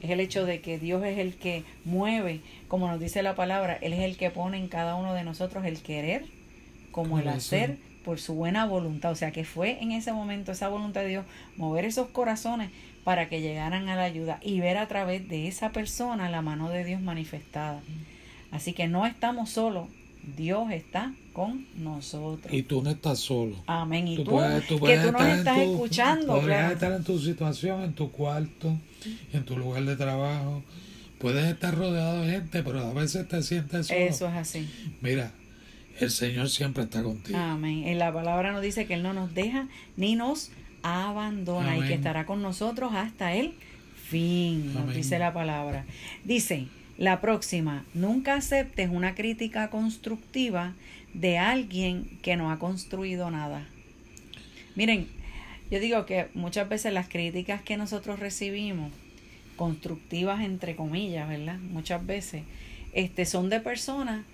es 0.00 0.10
el 0.10 0.20
hecho 0.20 0.44
de 0.44 0.60
que 0.60 0.78
Dios 0.78 1.04
es 1.04 1.18
el 1.18 1.34
que 1.34 1.64
mueve, 1.84 2.40
como 2.68 2.88
nos 2.88 3.00
dice 3.00 3.22
la 3.22 3.34
palabra, 3.34 3.78
Él 3.80 3.92
es 3.92 4.00
el 4.00 4.16
que 4.16 4.30
pone 4.30 4.58
en 4.58 4.68
cada 4.68 4.94
uno 4.94 5.14
de 5.14 5.24
nosotros 5.24 5.64
el 5.64 5.78
querer 5.78 6.24
como 6.92 7.18
el 7.18 7.28
hacer 7.28 7.76
por 8.04 8.18
su 8.18 8.34
buena 8.34 8.66
voluntad. 8.66 9.12
O 9.12 9.16
sea 9.16 9.32
que 9.32 9.44
fue 9.44 9.82
en 9.82 9.92
ese 9.92 10.12
momento 10.12 10.52
esa 10.52 10.68
voluntad 10.68 11.02
de 11.02 11.08
Dios 11.08 11.26
mover 11.56 11.84
esos 11.84 12.08
corazones 12.08 12.70
para 13.04 13.28
que 13.28 13.40
llegaran 13.40 13.88
a 13.88 13.96
la 13.96 14.04
ayuda 14.04 14.40
y 14.42 14.60
ver 14.60 14.78
a 14.78 14.88
través 14.88 15.28
de 15.28 15.46
esa 15.46 15.70
persona 15.72 16.30
la 16.30 16.42
mano 16.42 16.70
de 16.70 16.84
Dios 16.84 17.00
manifestada. 17.00 17.80
Así 18.50 18.72
que 18.72 18.88
no 18.88 19.06
estamos 19.06 19.50
solos, 19.50 19.88
Dios 20.36 20.70
está 20.70 21.12
con 21.32 21.66
nosotros. 21.76 22.52
Y 22.52 22.62
tú 22.62 22.82
no 22.82 22.90
estás 22.90 23.18
solo. 23.18 23.56
Amén. 23.66 24.08
Y 24.08 24.16
tú, 24.24 24.40
que 24.84 24.98
tú 24.98 25.12
nos 25.12 25.22
estás 25.22 25.58
escuchando. 25.58 26.40
Puedes 26.40 26.72
estar 26.72 26.92
en 26.92 27.04
tu 27.04 27.18
situación, 27.18 27.82
en 27.82 27.92
tu 27.92 28.10
cuarto, 28.10 28.76
en 29.32 29.44
tu 29.44 29.56
lugar 29.56 29.84
de 29.84 29.96
trabajo. 29.96 30.62
Puedes 31.18 31.46
estar 31.46 31.74
rodeado 31.74 32.22
de 32.22 32.32
gente, 32.32 32.62
pero 32.62 32.80
a 32.80 32.92
veces 32.92 33.26
te 33.26 33.42
sientes 33.42 33.86
solo. 33.86 34.00
Eso 34.00 34.28
es 34.28 34.34
así. 34.34 34.68
Mira, 35.00 35.32
el 35.98 36.10
Señor 36.10 36.50
siempre 36.50 36.84
está 36.84 37.02
contigo. 37.02 37.38
Amén. 37.38 37.84
En 37.86 37.98
la 37.98 38.12
palabra 38.12 38.52
nos 38.52 38.62
dice 38.62 38.86
que 38.86 38.94
Él 38.94 39.02
no 39.02 39.14
nos 39.14 39.34
deja 39.34 39.66
ni 39.96 40.14
nos 40.14 40.50
abandona 40.82 41.78
y 41.78 41.82
que 41.82 41.94
estará 41.94 42.26
con 42.26 42.42
nosotros 42.42 42.92
hasta 42.94 43.34
el 43.34 43.54
fin. 44.08 44.74
Nos 44.74 44.94
dice 44.94 45.18
la 45.18 45.32
palabra. 45.32 45.84
Dice, 46.24 46.68
la 46.98 47.20
próxima, 47.20 47.84
nunca 47.94 48.34
aceptes 48.34 48.90
una 48.90 49.14
crítica 49.14 49.68
constructiva 49.68 50.74
de 51.14 51.38
alguien 51.38 52.18
que 52.22 52.36
no 52.36 52.50
ha 52.50 52.58
construido 52.58 53.30
nada. 53.30 53.66
Miren, 54.74 55.08
yo 55.70 55.80
digo 55.80 56.06
que 56.06 56.28
muchas 56.34 56.68
veces 56.68 56.92
las 56.92 57.08
críticas 57.08 57.62
que 57.62 57.76
nosotros 57.76 58.20
recibimos, 58.20 58.92
constructivas 59.56 60.42
entre 60.44 60.76
comillas, 60.76 61.28
¿verdad? 61.28 61.58
Muchas 61.58 62.04
veces, 62.04 62.42
este, 62.92 63.24
son 63.24 63.48
de 63.48 63.60
personas 63.60 64.24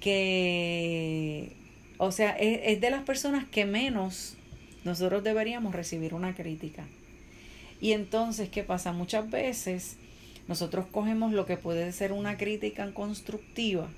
que, 0.00 1.52
o 1.98 2.10
sea, 2.10 2.30
es, 2.32 2.60
es 2.64 2.80
de 2.80 2.90
las 2.90 3.02
personas 3.02 3.44
que 3.44 3.64
menos 3.66 4.36
nosotros 4.84 5.22
deberíamos 5.22 5.74
recibir 5.74 6.14
una 6.14 6.34
crítica. 6.34 6.84
Y 7.80 7.92
entonces, 7.92 8.48
¿qué 8.48 8.62
pasa? 8.62 8.92
Muchas 8.92 9.30
veces 9.30 9.96
nosotros 10.48 10.86
cogemos 10.90 11.32
lo 11.32 11.46
que 11.46 11.56
puede 11.56 11.92
ser 11.92 12.12
una 12.12 12.36
crítica 12.36 12.92
constructiva, 12.92 13.88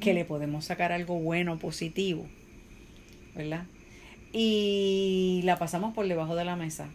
que 0.00 0.12
le 0.12 0.24
podemos 0.24 0.66
sacar 0.66 0.92
algo 0.92 1.18
bueno, 1.20 1.58
positivo, 1.58 2.26
¿verdad? 3.34 3.64
Y 4.34 5.40
la 5.44 5.58
pasamos 5.58 5.94
por 5.94 6.06
debajo 6.06 6.36
de 6.36 6.44
la 6.44 6.56
mesa. 6.56 6.88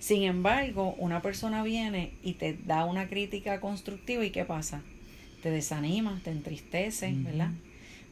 Sin 0.00 0.24
embargo, 0.24 0.94
una 0.98 1.22
persona 1.22 1.62
viene 1.62 2.10
y 2.22 2.34
te 2.34 2.52
da 2.52 2.84
una 2.84 3.08
crítica 3.08 3.60
constructiva 3.60 4.24
y 4.24 4.30
¿qué 4.30 4.44
pasa? 4.44 4.82
Te 5.42 5.50
desanima, 5.50 6.20
te 6.22 6.30
entristece, 6.30 7.12
¿verdad? 7.14 7.52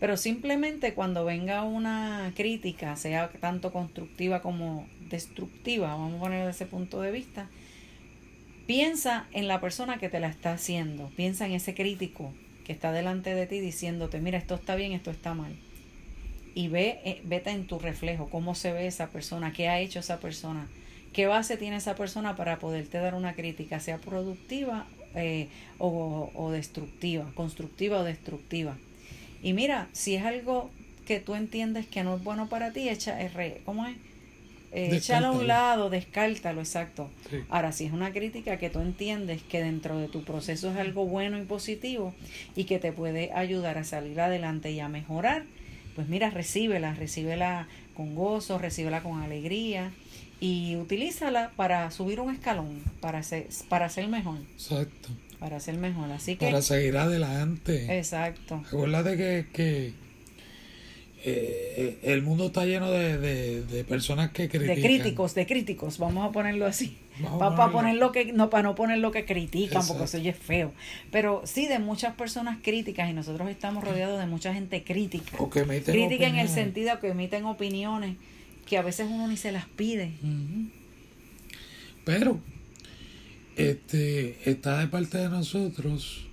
Pero 0.00 0.16
simplemente 0.16 0.94
cuando 0.94 1.24
venga 1.24 1.64
una 1.64 2.32
crítica, 2.34 2.96
sea 2.96 3.28
tanto 3.28 3.72
constructiva 3.72 4.40
como 4.40 4.86
destructiva, 5.10 5.88
vamos 5.88 6.14
a 6.14 6.20
poner 6.20 6.48
ese 6.48 6.66
punto 6.66 7.00
de 7.00 7.10
vista, 7.10 7.48
Piensa 8.66 9.26
en 9.32 9.46
la 9.46 9.60
persona 9.60 9.98
que 9.98 10.08
te 10.08 10.20
la 10.20 10.28
está 10.28 10.54
haciendo, 10.54 11.10
piensa 11.16 11.44
en 11.44 11.52
ese 11.52 11.74
crítico 11.74 12.32
que 12.64 12.72
está 12.72 12.92
delante 12.92 13.34
de 13.34 13.46
ti 13.46 13.60
diciéndote, 13.60 14.20
mira, 14.20 14.38
esto 14.38 14.54
está 14.54 14.74
bien, 14.74 14.92
esto 14.92 15.10
está 15.10 15.34
mal. 15.34 15.54
Y 16.54 16.68
ve, 16.68 17.00
eh, 17.04 17.20
vete 17.24 17.50
en 17.50 17.66
tu 17.66 17.78
reflejo, 17.78 18.28
cómo 18.30 18.54
se 18.54 18.72
ve 18.72 18.86
esa 18.86 19.08
persona, 19.08 19.52
qué 19.52 19.68
ha 19.68 19.80
hecho 19.80 19.98
esa 19.98 20.20
persona, 20.20 20.68
qué 21.12 21.26
base 21.26 21.56
tiene 21.56 21.76
esa 21.76 21.94
persona 21.96 22.36
para 22.36 22.58
poderte 22.58 22.98
dar 22.98 23.14
una 23.14 23.34
crítica, 23.34 23.80
sea 23.80 23.98
productiva 23.98 24.86
eh, 25.14 25.48
o, 25.78 26.30
o 26.34 26.50
destructiva, 26.50 27.30
constructiva 27.34 27.98
o 27.98 28.04
destructiva. 28.04 28.76
Y 29.42 29.52
mira, 29.52 29.88
si 29.92 30.14
es 30.14 30.24
algo 30.24 30.70
que 31.06 31.20
tú 31.20 31.34
entiendes 31.34 31.86
que 31.86 32.02
no 32.04 32.16
es 32.16 32.24
bueno 32.24 32.48
para 32.48 32.72
ti, 32.72 32.88
echa, 32.88 33.18
¿cómo 33.64 33.86
es? 33.86 33.96
eh, 34.74 34.96
échalo 34.96 35.28
a 35.28 35.30
un 35.30 35.46
lado, 35.46 35.88
descártalo, 35.88 36.60
exacto. 36.60 37.08
Ahora, 37.48 37.70
si 37.70 37.84
es 37.84 37.92
una 37.92 38.12
crítica 38.12 38.58
que 38.58 38.70
tú 38.70 38.80
entiendes 38.80 39.40
que 39.42 39.62
dentro 39.62 39.98
de 39.98 40.08
tu 40.08 40.24
proceso 40.24 40.70
es 40.70 40.76
algo 40.76 41.06
bueno 41.06 41.38
y 41.38 41.42
positivo 41.42 42.12
y 42.56 42.64
que 42.64 42.80
te 42.80 42.90
puede 42.90 43.32
ayudar 43.32 43.78
a 43.78 43.84
salir 43.84 44.20
adelante 44.20 44.72
y 44.72 44.80
a 44.80 44.88
mejorar, 44.88 45.44
pues 45.94 46.08
mira, 46.08 46.30
recíbela, 46.30 46.94
recíbela 46.94 47.68
con 47.94 48.14
gozo, 48.14 48.58
recíbela 48.58 49.02
con 49.02 49.22
alegría 49.22 49.92
y 50.40 50.76
utilízala 50.76 51.52
para 51.56 51.90
subir 51.90 52.20
un 52.20 52.32
escalón, 52.32 52.82
para 53.00 53.22
ser, 53.22 53.48
para 53.68 53.88
ser 53.88 54.08
mejor. 54.08 54.38
Exacto. 54.54 55.10
Para 55.38 55.60
ser 55.60 55.76
mejor, 55.76 56.10
así 56.10 56.36
que... 56.36 56.46
Para 56.46 56.62
seguir 56.62 56.96
adelante. 56.96 57.98
Exacto. 57.98 58.62
Acuérdate 58.66 59.16
que, 59.16 59.46
que 59.52 59.94
eh, 61.26 61.98
el 62.02 62.22
mundo 62.22 62.46
está 62.46 62.66
lleno 62.66 62.90
de, 62.90 63.84
personas 63.88 64.30
que 64.30 64.48
critican. 64.48 64.76
De 64.76 64.82
críticos, 64.82 65.34
de 65.34 65.46
críticos, 65.46 65.98
vamos 65.98 66.28
a 66.28 66.32
ponerlo 66.32 66.66
así. 66.66 66.98
Para 67.38 67.70
poner 67.70 67.96
lo 67.96 68.10
que, 68.12 68.32
no, 68.32 68.50
para 68.50 68.62
no 68.62 68.74
poner 68.74 68.98
lo 68.98 69.12
que 69.12 69.24
critican, 69.24 69.86
porque 69.86 70.04
eso 70.04 70.18
ya 70.18 70.32
es 70.32 70.38
feo. 70.38 70.72
Pero 71.12 71.42
sí, 71.44 71.66
de 71.66 71.78
muchas 71.78 72.14
personas 72.14 72.58
críticas, 72.62 73.08
y 73.08 73.12
nosotros 73.12 73.48
estamos 73.48 73.84
rodeados 73.84 74.18
de 74.18 74.26
mucha 74.26 74.52
gente 74.52 74.82
crítica. 74.82 75.36
crítica 75.84 76.26
en 76.26 76.36
el 76.36 76.48
sentido 76.48 76.98
que 77.00 77.08
emiten 77.08 77.44
opiniones 77.44 78.16
que 78.66 78.78
a 78.78 78.82
veces 78.82 79.06
uno 79.10 79.28
ni 79.28 79.36
se 79.36 79.52
las 79.52 79.66
pide. 79.66 80.12
Pero 82.04 82.40
este 83.56 84.50
está 84.50 84.78
de 84.78 84.88
parte 84.88 85.18
de 85.18 85.28
nosotros 85.28 86.26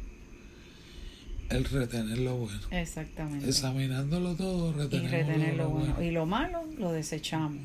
el 1.49 1.65
retener 1.65 2.19
lo 2.19 2.37
bueno. 2.37 2.59
Exactamente. 2.71 3.47
Examinándolo 3.47 4.35
todo, 4.35 4.73
retener, 4.73 5.55
lo, 5.55 5.69
bueno. 5.69 6.01
Y 6.01 6.11
lo 6.11 6.25
malo 6.25 6.63
lo 6.77 6.91
desechamos. 6.91 7.59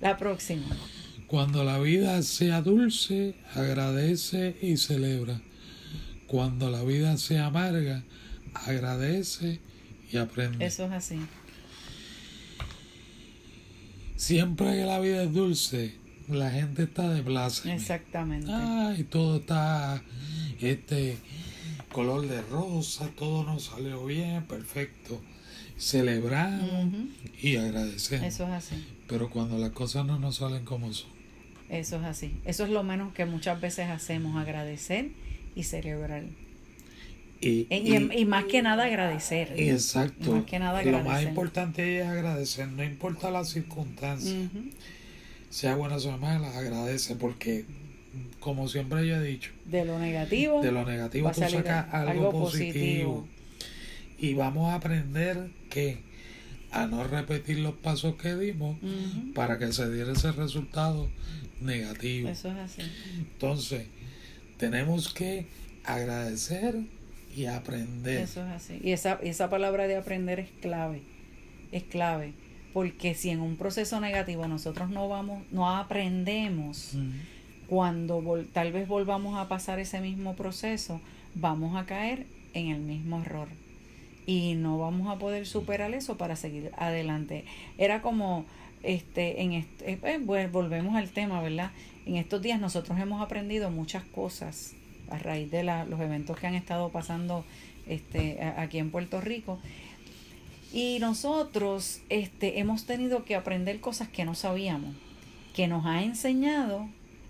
La 0.00 0.16
próxima. 0.16 0.66
Cuando 1.26 1.64
la 1.64 1.78
vida 1.78 2.22
sea 2.22 2.60
dulce, 2.60 3.34
agradece 3.54 4.56
y 4.60 4.76
celebra. 4.76 5.40
Cuando 6.26 6.70
la 6.70 6.82
vida 6.84 7.16
sea 7.16 7.46
amarga, 7.46 8.04
agradece 8.54 9.60
y 10.12 10.16
aprende. 10.16 10.64
Eso 10.64 10.84
es 10.86 10.92
así. 10.92 11.18
Siempre 14.16 14.72
que 14.76 14.84
la 14.84 15.00
vida 15.00 15.24
es 15.24 15.32
dulce, 15.32 15.94
la 16.28 16.50
gente 16.50 16.84
está 16.84 17.08
de 17.10 17.22
plaza. 17.22 17.72
Exactamente. 17.74 18.50
Ay, 18.52 19.04
todo 19.04 19.36
está 19.36 20.02
este 20.60 21.16
color 21.92 22.26
de 22.26 22.42
rosa, 22.42 23.08
todo 23.16 23.44
nos 23.44 23.64
salió 23.64 24.06
bien, 24.06 24.44
perfecto. 24.44 25.20
Celebramos 25.78 26.92
y 27.42 27.56
agradecemos. 27.56 28.26
Eso 28.26 28.44
es 28.44 28.50
así. 28.50 28.84
Pero 29.08 29.30
cuando 29.30 29.58
las 29.58 29.70
cosas 29.70 30.06
no 30.06 30.18
nos 30.18 30.36
salen 30.36 30.64
como 30.64 30.92
son. 30.92 31.13
Eso 31.78 31.96
es 31.96 32.04
así. 32.04 32.36
Eso 32.44 32.64
es 32.64 32.70
lo 32.70 32.82
menos 32.82 33.12
que 33.12 33.24
muchas 33.24 33.60
veces 33.60 33.88
hacemos, 33.88 34.36
agradecer 34.36 35.08
y 35.54 35.64
celebrar. 35.64 36.24
Y, 37.40 37.66
y, 37.70 38.24
más 38.24 38.44
que 38.44 38.62
nada 38.62 38.84
agradecer. 38.84 39.52
Exacto. 39.56 40.32
Más 40.32 40.44
que 40.44 40.58
nada 40.58 40.78
agradecer. 40.78 41.04
Lo 41.04 41.10
más 41.10 41.22
importante 41.22 42.00
es 42.00 42.06
agradecer, 42.06 42.68
no 42.68 42.82
importa 42.82 43.30
las 43.30 43.50
circunstancias. 43.50 44.48
Sea 45.50 45.76
buena 45.76 45.96
o 45.96 46.00
sea 46.00 46.16
mala, 46.16 46.56
agradece 46.56 47.16
porque 47.16 47.64
como 48.40 48.68
siempre 48.68 49.06
yo 49.06 49.16
he 49.16 49.22
dicho, 49.22 49.50
de 49.66 49.84
lo 49.84 49.98
negativo, 49.98 50.62
de 50.62 50.72
lo 50.72 50.84
negativo 50.84 51.30
tú 51.32 51.40
sacas 51.40 51.92
algo, 51.92 52.30
positivo. 52.30 53.26
Y 54.18 54.34
vamos 54.34 54.72
a 54.72 54.76
aprender 54.76 55.50
que 55.70 55.98
a 56.74 56.86
no 56.86 57.04
repetir 57.04 57.60
los 57.60 57.74
pasos 57.74 58.16
que 58.16 58.34
dimos 58.34 58.76
para 59.34 59.58
que 59.58 59.72
se 59.72 59.90
diera 59.90 60.12
ese 60.12 60.32
resultado 60.32 61.08
negativo. 61.60 62.28
Eso 62.28 62.50
es 62.50 62.58
así. 62.58 62.82
Entonces, 63.16 63.86
tenemos 64.58 65.14
que 65.14 65.46
agradecer 65.84 66.76
y 67.34 67.46
aprender. 67.46 68.18
Eso 68.18 68.44
es 68.44 68.52
así. 68.52 68.80
Y 68.82 68.90
esa, 68.90 69.20
esa 69.22 69.48
palabra 69.48 69.86
de 69.86 69.96
aprender 69.96 70.40
es 70.40 70.50
clave. 70.60 71.02
Es 71.70 71.84
clave. 71.84 72.34
Porque 72.72 73.14
si 73.14 73.30
en 73.30 73.40
un 73.40 73.56
proceso 73.56 74.00
negativo 74.00 74.48
nosotros 74.48 74.90
no 74.90 75.08
vamos, 75.08 75.44
no 75.52 75.70
aprendemos, 75.70 76.96
cuando 77.68 78.44
tal 78.52 78.72
vez 78.72 78.88
volvamos 78.88 79.38
a 79.38 79.46
pasar 79.46 79.78
ese 79.78 80.00
mismo 80.00 80.34
proceso, 80.34 81.00
vamos 81.36 81.76
a 81.76 81.86
caer 81.86 82.26
en 82.52 82.70
el 82.70 82.80
mismo 82.80 83.20
error 83.20 83.46
y 84.26 84.54
no 84.54 84.78
vamos 84.78 85.08
a 85.08 85.18
poder 85.18 85.46
superar 85.46 85.92
eso 85.94 86.16
para 86.16 86.36
seguir 86.36 86.70
adelante. 86.76 87.44
Era 87.78 88.02
como 88.02 88.44
este 88.82 89.42
en 89.42 89.52
este, 89.52 89.98
volvemos 90.26 90.96
al 90.96 91.10
tema, 91.10 91.40
¿verdad? 91.42 91.70
En 92.06 92.16
estos 92.16 92.42
días 92.42 92.60
nosotros 92.60 92.98
hemos 92.98 93.22
aprendido 93.22 93.70
muchas 93.70 94.04
cosas 94.04 94.74
a 95.10 95.18
raíz 95.18 95.50
de 95.50 95.62
la, 95.62 95.84
los 95.84 96.00
eventos 96.00 96.38
que 96.38 96.46
han 96.46 96.54
estado 96.54 96.90
pasando 96.90 97.44
este 97.86 98.42
aquí 98.56 98.78
en 98.78 98.90
Puerto 98.90 99.20
Rico. 99.20 99.58
Y 100.72 100.98
nosotros 100.98 102.00
este 102.08 102.58
hemos 102.58 102.84
tenido 102.84 103.24
que 103.24 103.36
aprender 103.36 103.80
cosas 103.80 104.08
que 104.08 104.24
no 104.24 104.34
sabíamos, 104.34 104.94
que 105.54 105.68
nos 105.68 105.86
ha 105.86 106.02
enseñado 106.02 106.88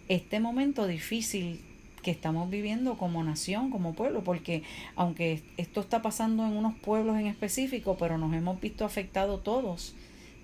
este 0.08 0.40
momento 0.40 0.86
difícil 0.86 1.60
que 2.04 2.12
estamos 2.12 2.48
viviendo 2.48 2.96
como 2.96 3.24
nación, 3.24 3.70
como 3.70 3.94
pueblo, 3.94 4.22
porque 4.22 4.62
aunque 4.94 5.42
esto 5.56 5.80
está 5.80 6.02
pasando 6.02 6.46
en 6.46 6.56
unos 6.56 6.74
pueblos 6.76 7.18
en 7.18 7.26
específico, 7.26 7.96
pero 7.98 8.18
nos 8.18 8.32
hemos 8.34 8.60
visto 8.60 8.84
afectados 8.84 9.42
todos 9.42 9.96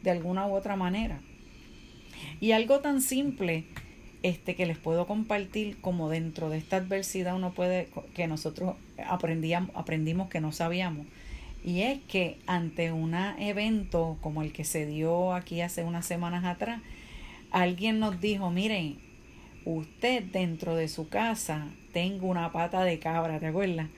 de 0.02 0.10
alguna 0.10 0.48
u 0.48 0.54
otra 0.56 0.74
manera. 0.74 1.20
Y 2.40 2.52
algo 2.52 2.80
tan 2.80 3.00
simple 3.00 3.66
este 4.22 4.54
que 4.54 4.66
les 4.66 4.78
puedo 4.78 5.06
compartir 5.06 5.80
como 5.80 6.08
dentro 6.08 6.50
de 6.50 6.58
esta 6.58 6.76
adversidad 6.76 7.36
uno 7.36 7.52
puede 7.52 7.88
que 8.14 8.26
nosotros 8.26 8.76
aprendíamos, 9.06 9.70
aprendimos 9.74 10.28
que 10.28 10.40
no 10.40 10.52
sabíamos 10.52 11.06
y 11.64 11.82
es 11.82 12.00
que 12.00 12.38
ante 12.46 12.92
un 12.92 13.14
evento 13.14 14.18
como 14.20 14.42
el 14.42 14.52
que 14.52 14.64
se 14.64 14.84
dio 14.86 15.32
aquí 15.32 15.62
hace 15.62 15.84
unas 15.84 16.04
semanas 16.04 16.44
atrás 16.44 16.82
alguien 17.50 17.98
nos 17.98 18.20
dijo 18.20 18.50
miren 18.50 18.98
usted 19.64 20.22
dentro 20.24 20.74
de 20.74 20.88
su 20.88 21.08
casa 21.08 21.68
tenga 21.92 22.24
una 22.26 22.52
pata 22.52 22.84
de 22.84 22.98
cabra, 22.98 23.38
¿te 23.38 23.46
acuerdas? 23.46 23.88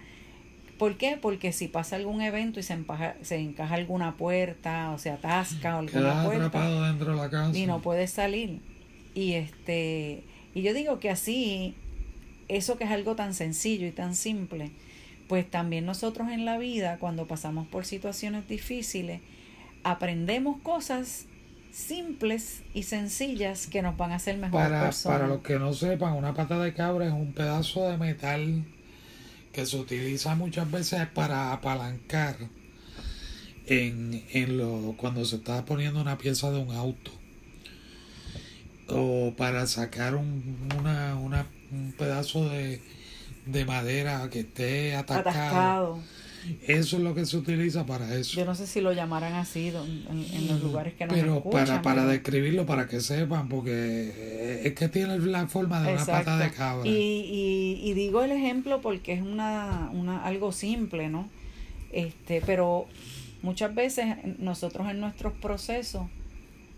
¿Por 0.79 0.97
qué? 0.97 1.17
Porque 1.21 1.53
si 1.53 1.69
pasa 1.69 1.97
algún 1.97 2.23
evento 2.23 2.59
y 2.59 2.63
se, 2.63 2.77
se 3.23 3.37
encaja 3.37 3.75
alguna 3.75 4.17
puerta 4.17 4.91
o 4.91 4.99
se 4.99 5.11
atasca 5.11 5.77
o 5.77 5.79
alguna 5.79 6.25
puerta 6.25 6.87
dentro 6.87 7.13
de 7.13 7.17
la 7.17 7.31
casa. 7.31 7.57
y 7.57 7.67
no 7.67 7.81
puede 7.81 8.07
salir. 8.09 8.61
Y 9.15 9.35
este 9.35 10.25
y 10.55 10.63
yo 10.63 10.75
digo 10.75 10.99
que 10.99 11.11
así 11.11 11.75
eso 12.49 12.77
que 12.77 12.85
es 12.85 12.91
algo 12.91 13.15
tan 13.15 13.35
sencillo 13.35 13.87
y 13.87 13.93
tan 13.93 14.15
simple, 14.17 14.71
pues 15.29 15.49
también 15.49 15.87
nosotros 15.87 16.29
en 16.31 16.45
la 16.45 16.59
vida 16.59 16.99
cuando 16.99 17.27
pasamos 17.27 17.67
por 17.69 17.85
situaciones 17.85 18.49
difíciles 18.49 19.21
aprendemos 19.85 20.61
cosas 20.63 21.27
simples 21.73 22.63
y 22.75 22.83
sencillas 22.83 23.67
que 23.67 23.83
nos 23.83 23.97
van 23.97 24.13
a 24.13 24.17
hacer 24.17 24.37
mejor 24.37 24.61
para, 24.63 24.91
Para 25.05 25.27
los 25.27 25.41
que 25.41 25.59
no 25.59 25.73
sepan, 25.73 26.13
una 26.13 26.35
pata 26.35 26.59
de 26.59 26.75
cabra 26.75 27.07
es 27.07 27.13
un 27.13 27.33
pedazo 27.33 27.89
de 27.89 27.97
metal 27.97 28.65
que 29.53 29.67
se 29.67 29.79
utiliza 29.79 30.35
muchas 30.35 30.71
veces 30.71 31.07
para 31.09 31.53
apalancar 31.53 32.37
en, 33.67 34.25
en 34.31 34.59
lo, 34.59 34.95
cuando 34.97 35.25
se 35.25 35.37
está 35.37 35.65
poniendo 35.65 36.01
una 36.01 36.19
pieza 36.19 36.51
de 36.51 36.59
un 36.59 36.75
auto. 36.75 37.11
O 38.89 39.33
para 39.37 39.67
sacar 39.67 40.15
un, 40.15 40.69
una, 40.79 41.17
una, 41.17 41.47
un 41.71 41.93
pedazo 41.93 42.49
de, 42.51 42.83
de 43.47 43.65
madera 43.65 44.29
que 44.31 44.41
esté 44.41 44.95
atacado 44.95 46.03
eso 46.67 46.97
es 46.97 47.03
lo 47.03 47.15
que 47.15 47.27
se 47.27 47.37
utiliza 47.37 47.87
para 47.87 48.15
eso. 48.15 48.37
Yo 48.37 48.45
no 48.45 48.55
sé 48.55 48.67
si 48.67 48.81
lo 48.81 48.93
llamarán 48.93 49.35
así 49.35 49.69
en, 49.69 50.49
los 50.49 50.63
lugares 50.63 50.95
que 50.95 51.07
nos 51.07 51.15
Pero 51.15 51.43
para, 51.43 51.83
para 51.83 52.07
describirlo, 52.07 52.67
para 52.67 52.87
que 52.87 53.01
sepan, 53.01 53.49
porque 53.49 54.61
es 54.65 54.75
que 54.75 54.89
tiene 54.89 55.19
la 55.19 55.47
forma 55.49 55.83
de 55.83 55.95
una 55.95 56.05
pata 56.05 56.39
de 56.39 56.51
cabra. 56.51 56.89
Y, 56.89 56.93
y, 56.93 57.81
y, 57.83 57.95
digo 57.95 58.23
el 58.23 58.33
ejemplo 58.33 58.81
porque 58.81 59.13
es 59.13 59.23
una, 59.23 59.91
una 59.93 60.25
algo 60.25 60.53
simple, 60.53 61.09
¿no? 61.09 61.29
Este, 61.93 62.43
pero 62.45 62.87
muchas 63.43 63.75
veces 63.75 64.17
nosotros 64.39 64.89
en 64.91 65.01
nuestros 65.01 65.33
procesos 65.35 66.07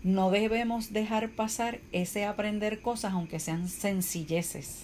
no 0.03 0.29
debemos 0.29 0.93
dejar 0.93 1.29
pasar 1.29 1.79
ese 1.91 2.25
aprender 2.25 2.81
cosas 2.81 3.13
aunque 3.13 3.39
sean 3.39 3.69
sencilleces 3.69 4.83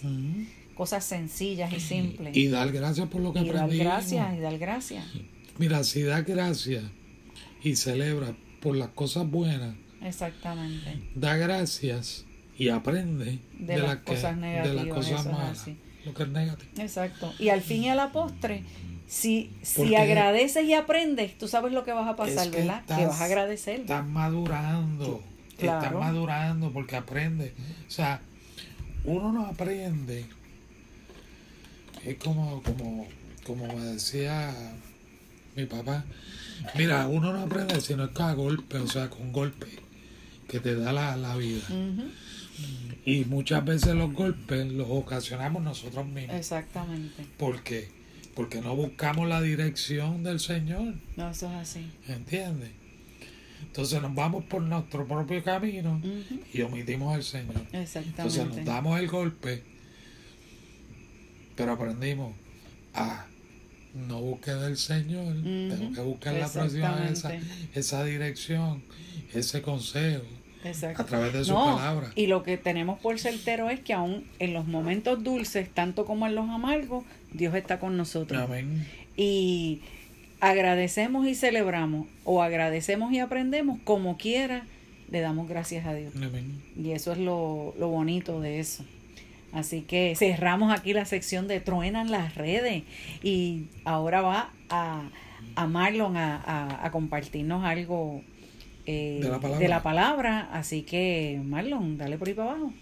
cosas 0.75 1.03
sencillas 1.05 1.71
y 1.73 1.79
simples. 1.79 2.35
Y 2.35 2.47
dar 2.47 2.71
gracias 2.71 3.07
por 3.09 3.21
lo 3.21 3.33
que 3.33 3.39
y 3.39 3.49
dar 3.49 3.69
gracias, 3.69 4.37
y 4.37 4.39
dar 4.39 4.57
gracias. 4.57 5.05
Mira, 5.57 5.83
si 5.83 6.03
da 6.03 6.21
gracias 6.21 6.83
y 7.63 7.75
celebra 7.75 8.35
por 8.61 8.75
las 8.75 8.89
cosas 8.89 9.29
buenas. 9.29 9.75
Exactamente. 10.01 10.99
Da 11.15 11.35
gracias 11.37 12.25
y 12.57 12.69
aprende 12.69 13.39
de, 13.59 13.77
las 13.77 13.97
cosas 13.97 14.37
negativas. 14.37 14.75
De 14.75 14.85
las 14.85 14.95
cosas 14.95 15.25
malas. 15.25 15.67
Lo 16.05 16.13
que 16.13 16.23
es 16.23 16.29
negativo. 16.29 16.71
Exacto. 16.77 17.33
Y 17.37 17.49
al 17.49 17.61
fin 17.61 17.83
y 17.83 17.89
a 17.89 17.95
la 17.95 18.11
postre, 18.11 18.63
si, 19.07 19.51
si 19.61 19.95
agradeces 19.95 20.65
y 20.65 20.73
aprendes, 20.73 21.37
tú 21.37 21.47
sabes 21.47 21.73
lo 21.73 21.83
que 21.83 21.91
vas 21.91 22.07
a 22.07 22.15
pasar, 22.15 22.49
¿verdad? 22.49 22.83
que 22.85 23.05
vas 23.05 23.21
a 23.21 23.25
agradecer. 23.25 23.81
Estás 23.81 24.07
madurando. 24.07 25.21
Estás 25.51 25.93
madurando 25.93 26.71
porque 26.71 26.95
aprendes. 26.95 27.53
O 27.87 27.91
sea, 27.91 28.21
uno 29.03 29.31
no 29.31 29.45
aprende 29.45 30.25
es 32.05 32.17
como, 32.17 32.61
como, 32.63 33.07
como 33.45 33.67
me 33.73 33.85
decía 33.85 34.53
mi 35.55 35.65
papá, 35.65 36.05
mira, 36.75 37.07
uno 37.07 37.33
no 37.33 37.41
aprende 37.41 37.79
si 37.81 37.95
no 37.95 38.05
es 38.05 38.11
con 38.11 38.35
golpe, 38.35 38.77
o 38.77 38.87
sea, 38.87 39.09
con 39.09 39.31
golpe 39.31 39.67
que 40.47 40.59
te 40.59 40.75
da 40.75 40.91
la, 40.91 41.35
vida. 41.37 41.65
Y 43.05 43.25
muchas 43.25 43.63
veces 43.63 43.95
los 43.95 44.13
golpes 44.13 44.71
los 44.71 44.87
ocasionamos 44.89 45.63
nosotros 45.63 46.05
mismos. 46.05 46.35
Exactamente. 46.35 47.25
¿Por 47.37 47.63
qué? 47.63 47.89
Porque 48.35 48.61
no 48.61 48.75
buscamos 48.75 49.27
la 49.27 49.41
dirección 49.41 50.23
del 50.23 50.39
Señor. 50.39 50.95
No, 51.15 51.29
eso 51.29 51.47
es 51.47 51.57
así. 51.57 51.91
¿Entiendes? 52.07 52.71
Entonces 53.61 54.01
nos 54.01 54.13
vamos 54.13 54.43
por 54.45 54.61
nuestro 54.61 55.07
propio 55.07 55.41
camino 55.43 56.01
y 56.53 56.61
omitimos 56.61 57.15
al 57.15 57.23
Señor. 57.23 57.65
Entonces 57.71 58.45
nos 58.47 58.65
damos 58.65 58.99
el 58.99 59.07
golpe, 59.07 59.63
pero 61.61 61.73
aprendimos 61.73 62.33
a 62.93 63.25
no 63.93 64.19
buscar 64.19 64.59
del 64.59 64.77
Señor, 64.77 65.35
tengo 65.43 65.93
que 65.93 66.01
buscar 66.01 66.33
la 66.33 66.47
próxima 66.47 67.07
esa, 67.11 67.33
esa 67.75 68.03
dirección, 68.03 68.81
ese 69.33 69.61
consejo. 69.61 70.23
A 70.95 71.03
través 71.05 71.33
de 71.33 71.43
su 71.43 71.53
palabra. 71.53 72.11
Y 72.15 72.27
lo 72.27 72.43
que 72.43 72.57
tenemos 72.57 72.99
por 72.99 73.19
certero 73.19 73.69
es 73.69 73.79
que 73.79 73.93
aún 73.93 74.25
en 74.37 74.53
los 74.53 74.67
momentos 74.67 75.23
dulces, 75.23 75.69
tanto 75.69 76.05
como 76.05 76.27
en 76.27 76.35
los 76.35 76.49
amargos, 76.49 77.03
Dios 77.33 77.55
está 77.55 77.79
con 77.79 77.97
nosotros. 77.97 78.41
Amén. 78.41 78.87
Y 79.17 79.81
agradecemos 80.39 81.27
y 81.27 81.35
celebramos, 81.35 82.07
o 82.23 82.43
agradecemos 82.43 83.11
y 83.11 83.19
aprendemos, 83.19 83.79
como 83.83 84.17
quiera, 84.17 84.65
le 85.09 85.19
damos 85.19 85.49
gracias 85.49 85.85
a 85.85 85.93
Dios. 85.93 86.13
Amén. 86.15 86.61
Y 86.75 86.91
eso 86.91 87.11
es 87.11 87.17
lo, 87.17 87.73
lo 87.79 87.89
bonito 87.89 88.39
de 88.39 88.59
eso. 88.59 88.85
Así 89.53 89.81
que 89.81 90.13
cerramos 90.15 90.73
aquí 90.73 90.93
la 90.93 91.05
sección 91.05 91.47
de 91.47 91.59
Truenan 91.59 92.09
las 92.09 92.35
redes 92.35 92.83
y 93.21 93.65
ahora 93.83 94.21
va 94.21 94.53
a, 94.69 95.09
a 95.55 95.67
Marlon 95.67 96.15
a, 96.15 96.85
a 96.85 96.91
compartirnos 96.91 97.65
algo 97.65 98.23
eh, 98.85 99.19
de, 99.21 99.67
la 99.67 99.83
palabra. 99.83 100.49
Así 100.53 100.83
que, 100.83 101.41
Marlon, 101.43 101.97
dale 101.97 102.17
por 102.17 102.27
ahí 102.27 102.33
para 102.33 102.51
abajo. 102.51 102.73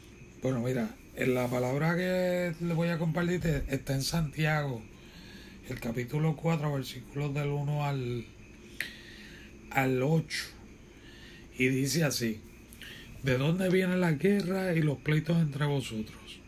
Bueno, 0.42 0.60
mira, 0.62 0.90
en 1.16 1.34
la 1.36 1.48
palabra 1.48 1.96
que 1.96 2.54
le 2.62 2.74
voy 2.74 2.90
a 2.90 2.98
compartir 2.98 3.64
está 3.70 3.94
en 3.94 4.02
Santiago, 4.02 4.82
el 5.68 5.80
capítulo 5.80 6.36
4, 6.36 6.74
versículos 6.74 7.34
del 7.34 7.50
1 7.50 7.86
al, 7.86 8.26
al 9.72 10.02
8. 10.02 10.46
Y 11.58 11.68
dice 11.68 12.06
así, 12.06 12.40
¿de 13.24 13.38
dónde 13.38 13.70
viene 13.70 13.98
la 13.98 14.14
guerra 14.14 14.74
y 14.74 14.82
los 14.82 14.98
pleitos 15.00 15.38
entre 15.42 15.66
vosotros? 15.66 16.39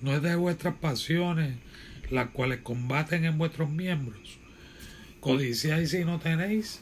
No 0.00 0.14
es 0.14 0.22
de 0.22 0.36
vuestras 0.36 0.74
pasiones, 0.74 1.56
las 2.10 2.28
cuales 2.30 2.60
combaten 2.60 3.24
en 3.24 3.38
vuestros 3.38 3.70
miembros. 3.70 4.38
Codiciáis 5.20 5.94
y 5.94 6.04
no 6.04 6.18
tenéis, 6.18 6.80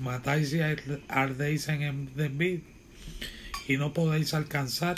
matáis 0.00 0.52
y 0.52 0.60
ardéis 1.08 1.68
en 1.68 1.82
envidia 2.16 2.60
y 3.70 3.76
no 3.76 3.92
podéis 3.92 4.34
alcanzar, 4.34 4.96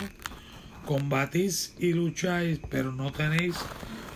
combatís 0.85 1.75
y 1.77 1.93
lucháis, 1.93 2.59
pero 2.69 2.91
no 2.91 3.11
tenéis 3.11 3.55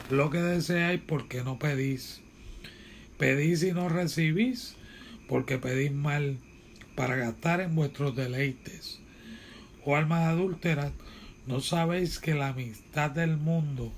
lo 0.10 0.30
que 0.30 0.40
deseáis 0.40 1.00
porque 1.06 1.44
no 1.44 1.60
pedís. 1.60 2.22
Pedís 3.18 3.64
y 3.64 3.72
no 3.72 3.88
recibís, 3.88 4.76
porque 5.28 5.58
pedís 5.58 5.92
mal 5.92 6.38
para 6.96 7.16
gastar 7.16 7.62
en 7.62 7.76
vuestros 7.76 8.16
deleites. 8.16 9.00
O 9.86 9.92
oh, 9.92 9.96
almas 9.96 10.28
adúlteras, 10.28 10.92
¿no 11.48 11.62
sabéis 11.62 12.20
que 12.20 12.34
la 12.34 12.50
amistad 12.50 13.12
del 13.12 13.38
mundo 13.38 13.92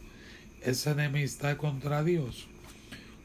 es 0.61 0.85
enemistad 0.87 1.57
contra 1.57 2.03
Dios? 2.03 2.47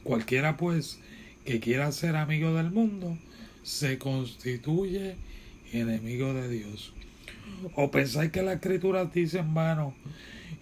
Cualquiera 0.03 0.57
pues 0.57 0.99
que 1.45 1.61
quiera 1.61 1.93
ser 1.93 2.17
amigo 2.17 2.55
del 2.55 2.71
mundo, 2.71 3.19
se 3.63 3.99
constituye 3.99 5.17
enemigo 5.73 6.33
de 6.33 6.49
Dios. 6.49 6.93
¿O 7.75 7.91
pensáis 7.91 8.31
que 8.31 8.43
la 8.43 8.55
escritura 8.55 9.05
dice 9.07 9.39
en 9.39 9.55
vano, 9.55 9.95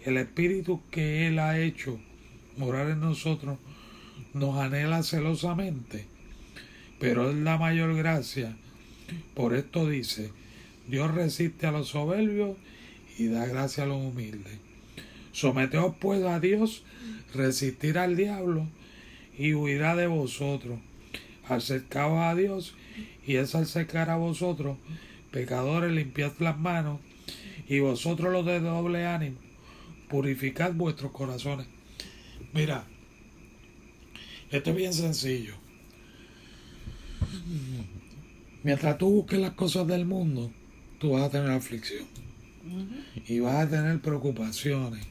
el 0.05 0.17
espíritu 0.17 0.83
que 0.91 1.29
Él 1.29 1.39
ha 1.39 1.59
hecho 1.59 2.01
morar 2.57 2.91
en 2.91 3.01
nosotros 3.01 3.59
nos 4.35 4.57
anhela 4.57 5.03
celosamente? 5.03 6.07
Pero 6.99 7.31
es 7.31 7.37
la 7.37 7.59
mayor 7.59 7.95
gracia. 7.97 8.57
Por 9.35 9.55
esto 9.55 9.89
dice, 9.89 10.31
Dios 10.89 11.13
resiste 11.15 11.67
a 11.67 11.73
los 11.73 11.89
soberbios 11.89 12.57
y 13.19 13.29
da 13.29 13.47
gracia 13.47 13.85
a 13.85 13.87
los 13.87 13.99
humildes. 13.99 14.59
Someteos 15.33 15.95
pues 16.01 16.23
a 16.25 16.41
Dios, 16.41 16.85
resistir 17.35 17.99
al 17.99 18.17
diablo 18.17 18.67
y 19.39 19.55
huirá 19.55 19.97
de 19.97 20.07
vosotros. 20.07 20.79
Acercaos 21.49 22.21
a 22.21 22.35
Dios 22.35 22.75
y 23.27 23.37
es 23.37 23.55
al 23.55 23.67
secar 23.67 24.11
a 24.11 24.17
vosotros, 24.17 24.77
pecadores, 25.31 25.93
limpiad 25.93 26.33
las 26.39 26.59
manos, 26.59 27.01
y 27.69 27.81
vosotros 27.81 28.33
los 28.33 28.45
de 28.45 28.61
doble 28.61 29.07
ánimo, 29.07 29.39
purificad 30.09 30.73
vuestros 30.73 31.13
corazones. 31.13 31.67
Mira, 32.53 32.85
esto 34.51 34.71
es 34.71 34.77
bien 34.77 34.93
sencillo. 34.93 35.55
Mientras 38.63 38.99
tú 38.99 39.11
busques 39.11 39.41
las 39.41 39.53
cosas 39.53 39.87
del 39.87 40.05
mundo, 40.05 40.51
tú 40.99 41.13
vas 41.13 41.23
a 41.23 41.31
tener 41.31 41.51
aflicción. 41.51 42.07
Y 43.29 43.41
vas 43.41 43.67
a 43.67 43.69
tener 43.69 44.01
preocupaciones. 44.01 45.07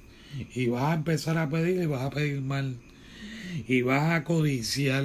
Y 0.56 0.68
vas 0.68 0.84
a 0.84 0.94
empezar 0.94 1.38
a 1.38 1.50
pedir 1.50 1.82
y 1.82 1.86
vas 1.86 2.04
a 2.04 2.10
pedir 2.10 2.42
mal. 2.42 2.78
Y 3.68 3.82
vas 3.82 4.12
a 4.12 4.24
codiciar. 4.24 5.04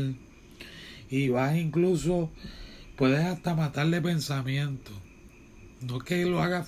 Y 1.11 1.29
vas 1.29 1.57
incluso 1.57 2.31
puedes 2.97 3.25
hasta 3.25 3.55
matarle 3.55 4.01
pensamiento. 4.01 4.91
No 5.83 5.99
es 5.99 6.05
que 6.05 6.25
lo 6.25 6.43
haga 6.43 6.67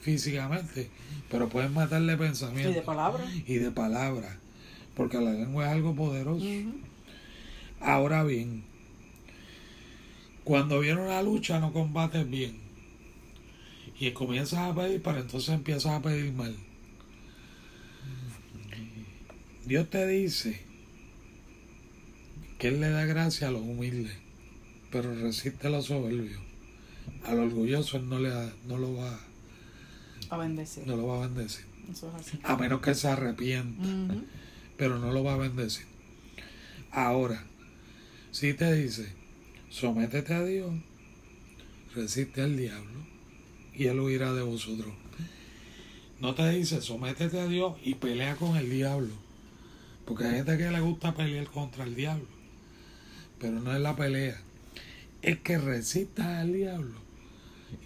físicamente, 0.00 0.88
pero 1.30 1.48
puedes 1.48 1.70
matarle 1.70 2.16
pensamiento. 2.16 2.70
Y 2.70 2.74
de 2.74 2.82
palabra. 2.82 3.24
Y 3.46 3.54
de 3.54 3.70
palabra. 3.70 4.38
Porque 4.94 5.20
la 5.20 5.32
lengua 5.32 5.66
es 5.66 5.72
algo 5.72 5.94
poderoso. 5.94 6.46
Ahora 7.80 8.24
bien, 8.24 8.64
cuando 10.44 10.80
viene 10.80 11.00
una 11.00 11.22
lucha 11.22 11.60
no 11.60 11.72
combates 11.72 12.28
bien. 12.28 12.67
Y 14.00 14.12
comienzas 14.12 14.60
a 14.60 14.74
pedir, 14.74 15.02
para 15.02 15.20
entonces 15.20 15.50
empiezas 15.50 15.92
a 15.92 16.02
pedir 16.02 16.32
mal. 16.32 16.56
Dios 19.66 19.90
te 19.90 20.06
dice 20.06 20.60
que 22.58 22.68
Él 22.68 22.80
le 22.80 22.90
da 22.90 23.04
gracia 23.04 23.48
a 23.48 23.50
los 23.50 23.62
humildes 23.62 24.16
pero 24.90 25.14
resiste 25.14 25.66
a 25.66 25.70
los 25.70 25.86
soberbios. 25.86 26.40
Al 27.24 27.38
orgulloso 27.38 27.96
él 27.96 28.08
no, 28.08 28.18
le 28.18 28.30
no 28.66 28.78
lo 28.78 28.94
va 28.94 29.18
a 30.30 30.36
bendecir. 30.36 30.86
No 30.86 30.96
lo 30.96 31.06
va 31.06 31.24
a 31.24 31.28
bendecir. 31.28 31.64
Eso 31.90 32.08
es 32.08 32.14
así. 32.14 32.38
A 32.42 32.56
menos 32.56 32.80
que 32.80 32.94
se 32.94 33.08
arrepienta. 33.08 34.14
Pero 34.76 34.98
no 34.98 35.12
lo 35.12 35.24
va 35.24 35.34
a 35.34 35.38
bendecir. 35.38 35.86
Ahora, 36.90 37.44
si 38.30 38.54
te 38.54 38.72
dice, 38.72 39.12
sométete 39.68 40.34
a 40.34 40.44
Dios, 40.44 40.72
resiste 41.94 42.42
al 42.42 42.56
diablo 42.56 42.98
y 43.78 43.86
él 43.86 44.00
huirá 44.00 44.32
de 44.32 44.42
vosotros. 44.42 44.92
No 46.20 46.34
te 46.34 46.48
dice, 46.50 46.82
sométete 46.82 47.38
a 47.40 47.46
Dios 47.46 47.76
y 47.84 47.94
pelea 47.94 48.36
con 48.36 48.56
el 48.56 48.68
diablo. 48.68 49.14
Porque 50.04 50.24
hay 50.24 50.36
gente 50.36 50.58
que 50.58 50.70
le 50.70 50.80
gusta 50.80 51.14
pelear 51.14 51.46
contra 51.46 51.84
el 51.84 51.94
diablo. 51.94 52.26
Pero 53.38 53.60
no 53.60 53.72
es 53.72 53.80
la 53.80 53.94
pelea 53.94 54.42
es 55.22 55.38
que 55.40 55.58
resistas 55.58 56.26
al 56.26 56.52
diablo 56.52 56.94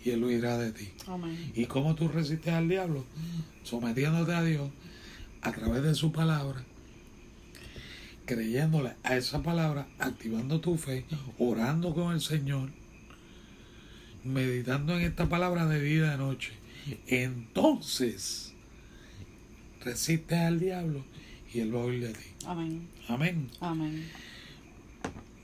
y 0.04 0.10
él 0.10 0.22
huirá 0.24 0.58
de 0.58 0.72
ti. 0.72 0.92
¿Y 1.54 1.66
cómo 1.66 1.94
tú 1.94 2.08
resistes 2.08 2.52
al 2.52 2.68
diablo? 2.68 3.04
Sometiéndote 3.62 4.34
a 4.34 4.42
Dios 4.42 4.70
a 5.40 5.52
través 5.52 5.82
de 5.82 5.94
su 5.94 6.12
palabra, 6.12 6.62
creyéndole 8.26 8.94
a 9.02 9.16
esa 9.16 9.42
palabra, 9.42 9.88
activando 9.98 10.60
tu 10.60 10.76
fe, 10.76 11.04
orando 11.38 11.94
con 11.94 12.12
el 12.12 12.20
Señor, 12.20 12.70
meditando 14.24 14.96
en 14.96 15.02
esta 15.02 15.28
palabra 15.28 15.66
de 15.66 15.80
día 15.80 16.06
y 16.06 16.10
de 16.10 16.16
noche. 16.16 16.52
Entonces, 17.06 18.54
resistes 19.84 20.38
al 20.38 20.60
diablo 20.60 21.04
y 21.52 21.60
él 21.60 21.74
va 21.74 21.82
a 21.82 21.84
huir 21.84 22.06
de 22.06 22.12
ti. 22.12 22.28
Amén. 22.46 22.88
Amén. 23.08 23.50
Amén. 23.60 24.08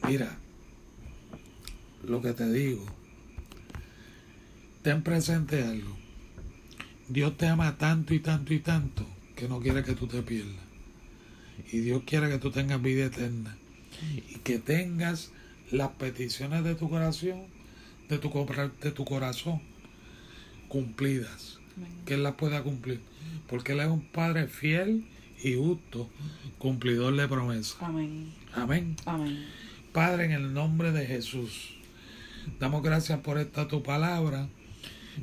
Mira, 0.06 0.38
lo 2.06 2.22
que 2.22 2.32
te 2.32 2.50
digo. 2.50 2.84
Ten 4.82 5.02
presente 5.02 5.62
algo. 5.62 5.96
Dios 7.08 7.36
te 7.36 7.46
ama 7.46 7.76
tanto 7.78 8.14
y 8.14 8.20
tanto 8.20 8.54
y 8.54 8.60
tanto 8.60 9.06
que 9.34 9.48
no 9.48 9.60
quiere 9.60 9.82
que 9.82 9.94
tú 9.94 10.06
te 10.06 10.22
pierdas. 10.22 10.64
Y 11.72 11.78
Dios 11.78 12.02
quiere 12.06 12.28
que 12.28 12.38
tú 12.38 12.50
tengas 12.50 12.80
vida 12.80 13.06
eterna. 13.06 13.56
Y 14.14 14.38
que 14.38 14.58
tengas 14.58 15.32
las 15.70 15.90
peticiones 15.90 16.64
de 16.64 16.74
tu 16.74 16.88
corazón, 16.88 17.46
de 18.08 18.18
tu, 18.18 18.30
de 18.82 18.90
tu 18.90 19.04
corazón, 19.04 19.60
cumplidas. 20.68 21.58
Que 22.04 22.14
Él 22.14 22.22
las 22.22 22.34
pueda 22.34 22.62
cumplir. 22.62 23.00
Porque 23.48 23.72
Él 23.72 23.80
es 23.80 23.88
un 23.88 24.02
Padre 24.02 24.48
fiel 24.48 25.06
y 25.42 25.54
justo, 25.54 26.10
cumplidor 26.58 27.14
de 27.16 27.28
promesas. 27.28 27.76
Amén. 27.80 28.32
Amén. 28.54 28.96
Amén. 29.06 29.46
Padre, 29.92 30.24
en 30.24 30.32
el 30.32 30.52
nombre 30.52 30.92
de 30.92 31.06
Jesús. 31.06 31.74
Damos 32.58 32.82
gracias 32.82 33.20
por 33.20 33.38
esta 33.38 33.68
tu 33.68 33.82
palabra. 33.82 34.48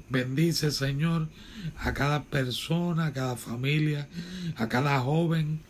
Bendice, 0.10 0.72
Señor, 0.72 1.30
a 1.78 1.94
cada 1.94 2.24
persona, 2.24 3.08
a 3.08 3.14
cada 3.14 3.36
familia, 3.36 4.08
a 4.56 4.70
cada 4.70 5.00
joven, 5.00 5.62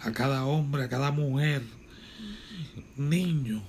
a 0.00 0.12
cada 0.12 0.44
hombre, 0.44 0.84
a 0.84 0.88
cada 0.88 1.12
mujer, 1.12 1.62
niño 2.96 3.62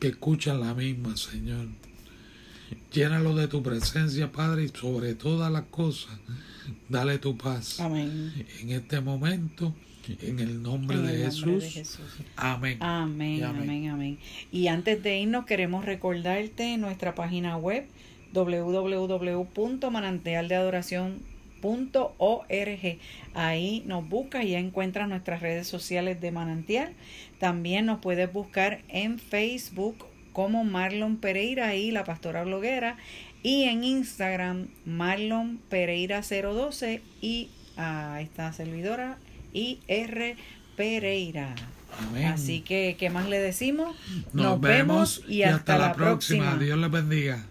que 0.00 0.08
escuchan 0.08 0.60
la 0.60 0.74
misma, 0.74 1.16
Señor. 1.16 1.66
Llénalo 2.92 3.34
de 3.34 3.46
tu 3.46 3.62
presencia, 3.62 4.32
Padre, 4.32 4.64
y 4.64 4.68
sobre 4.68 5.14
todas 5.14 5.52
las 5.52 5.64
cosas, 5.64 6.18
dale 6.88 7.18
tu 7.18 7.36
paz. 7.36 7.78
Amén. 7.80 8.32
En 8.60 8.70
este 8.70 9.00
momento, 9.00 9.74
en 10.22 10.40
el 10.40 10.62
nombre, 10.62 10.98
de, 10.98 11.24
Jesús. 11.24 11.98
Amén. 12.36 12.78
Amén, 12.80 13.44
amén, 13.44 13.88
amén. 13.88 14.18
Y 14.50 14.68
antes 14.68 15.02
de 15.02 15.20
irnos, 15.20 15.46
queremos 15.46 15.84
recordarte 15.84 16.76
nuestra 16.78 17.14
página 17.14 17.56
web 17.56 17.86
www.manantialdeadoración.org. 21.60 22.98
Ahí 23.34 23.82
nos 23.86 24.08
buscas 24.08 24.44
y 24.44 24.50
ya 24.50 24.58
encuentras 24.58 25.08
nuestras 25.08 25.40
redes 25.40 25.66
sociales 25.66 26.20
de 26.20 26.30
Manantial. 26.32 26.92
También 27.38 27.86
nos 27.86 28.00
puedes 28.00 28.32
buscar 28.32 28.82
en 28.88 29.18
Facebook 29.18 30.06
como 30.32 30.64
Marlon 30.64 31.16
Pereira 31.16 31.74
y 31.74 31.90
la 31.90 32.04
pastora 32.04 32.44
bloguera 32.44 32.96
y 33.42 33.64
en 33.64 33.84
Instagram 33.84 34.68
Marlon 34.84 35.58
Pereira 35.68 36.22
012 36.22 37.02
y 37.20 37.50
a 37.76 38.20
esta 38.20 38.52
servidora 38.52 39.18
IR 39.52 40.36
Pereira. 40.76 41.54
Así 42.26 42.60
que, 42.60 42.96
¿qué 42.98 43.10
más 43.10 43.28
le 43.28 43.40
decimos? 43.40 43.96
Nos, 44.32 44.60
vemos 44.60 45.22
y 45.28 45.42
hasta, 45.42 45.76
la 45.76 45.92
próxima. 45.92 46.44
próxima. 46.44 46.64
Dios 46.64 46.78
les 46.78 46.90
bendiga. 46.90 47.44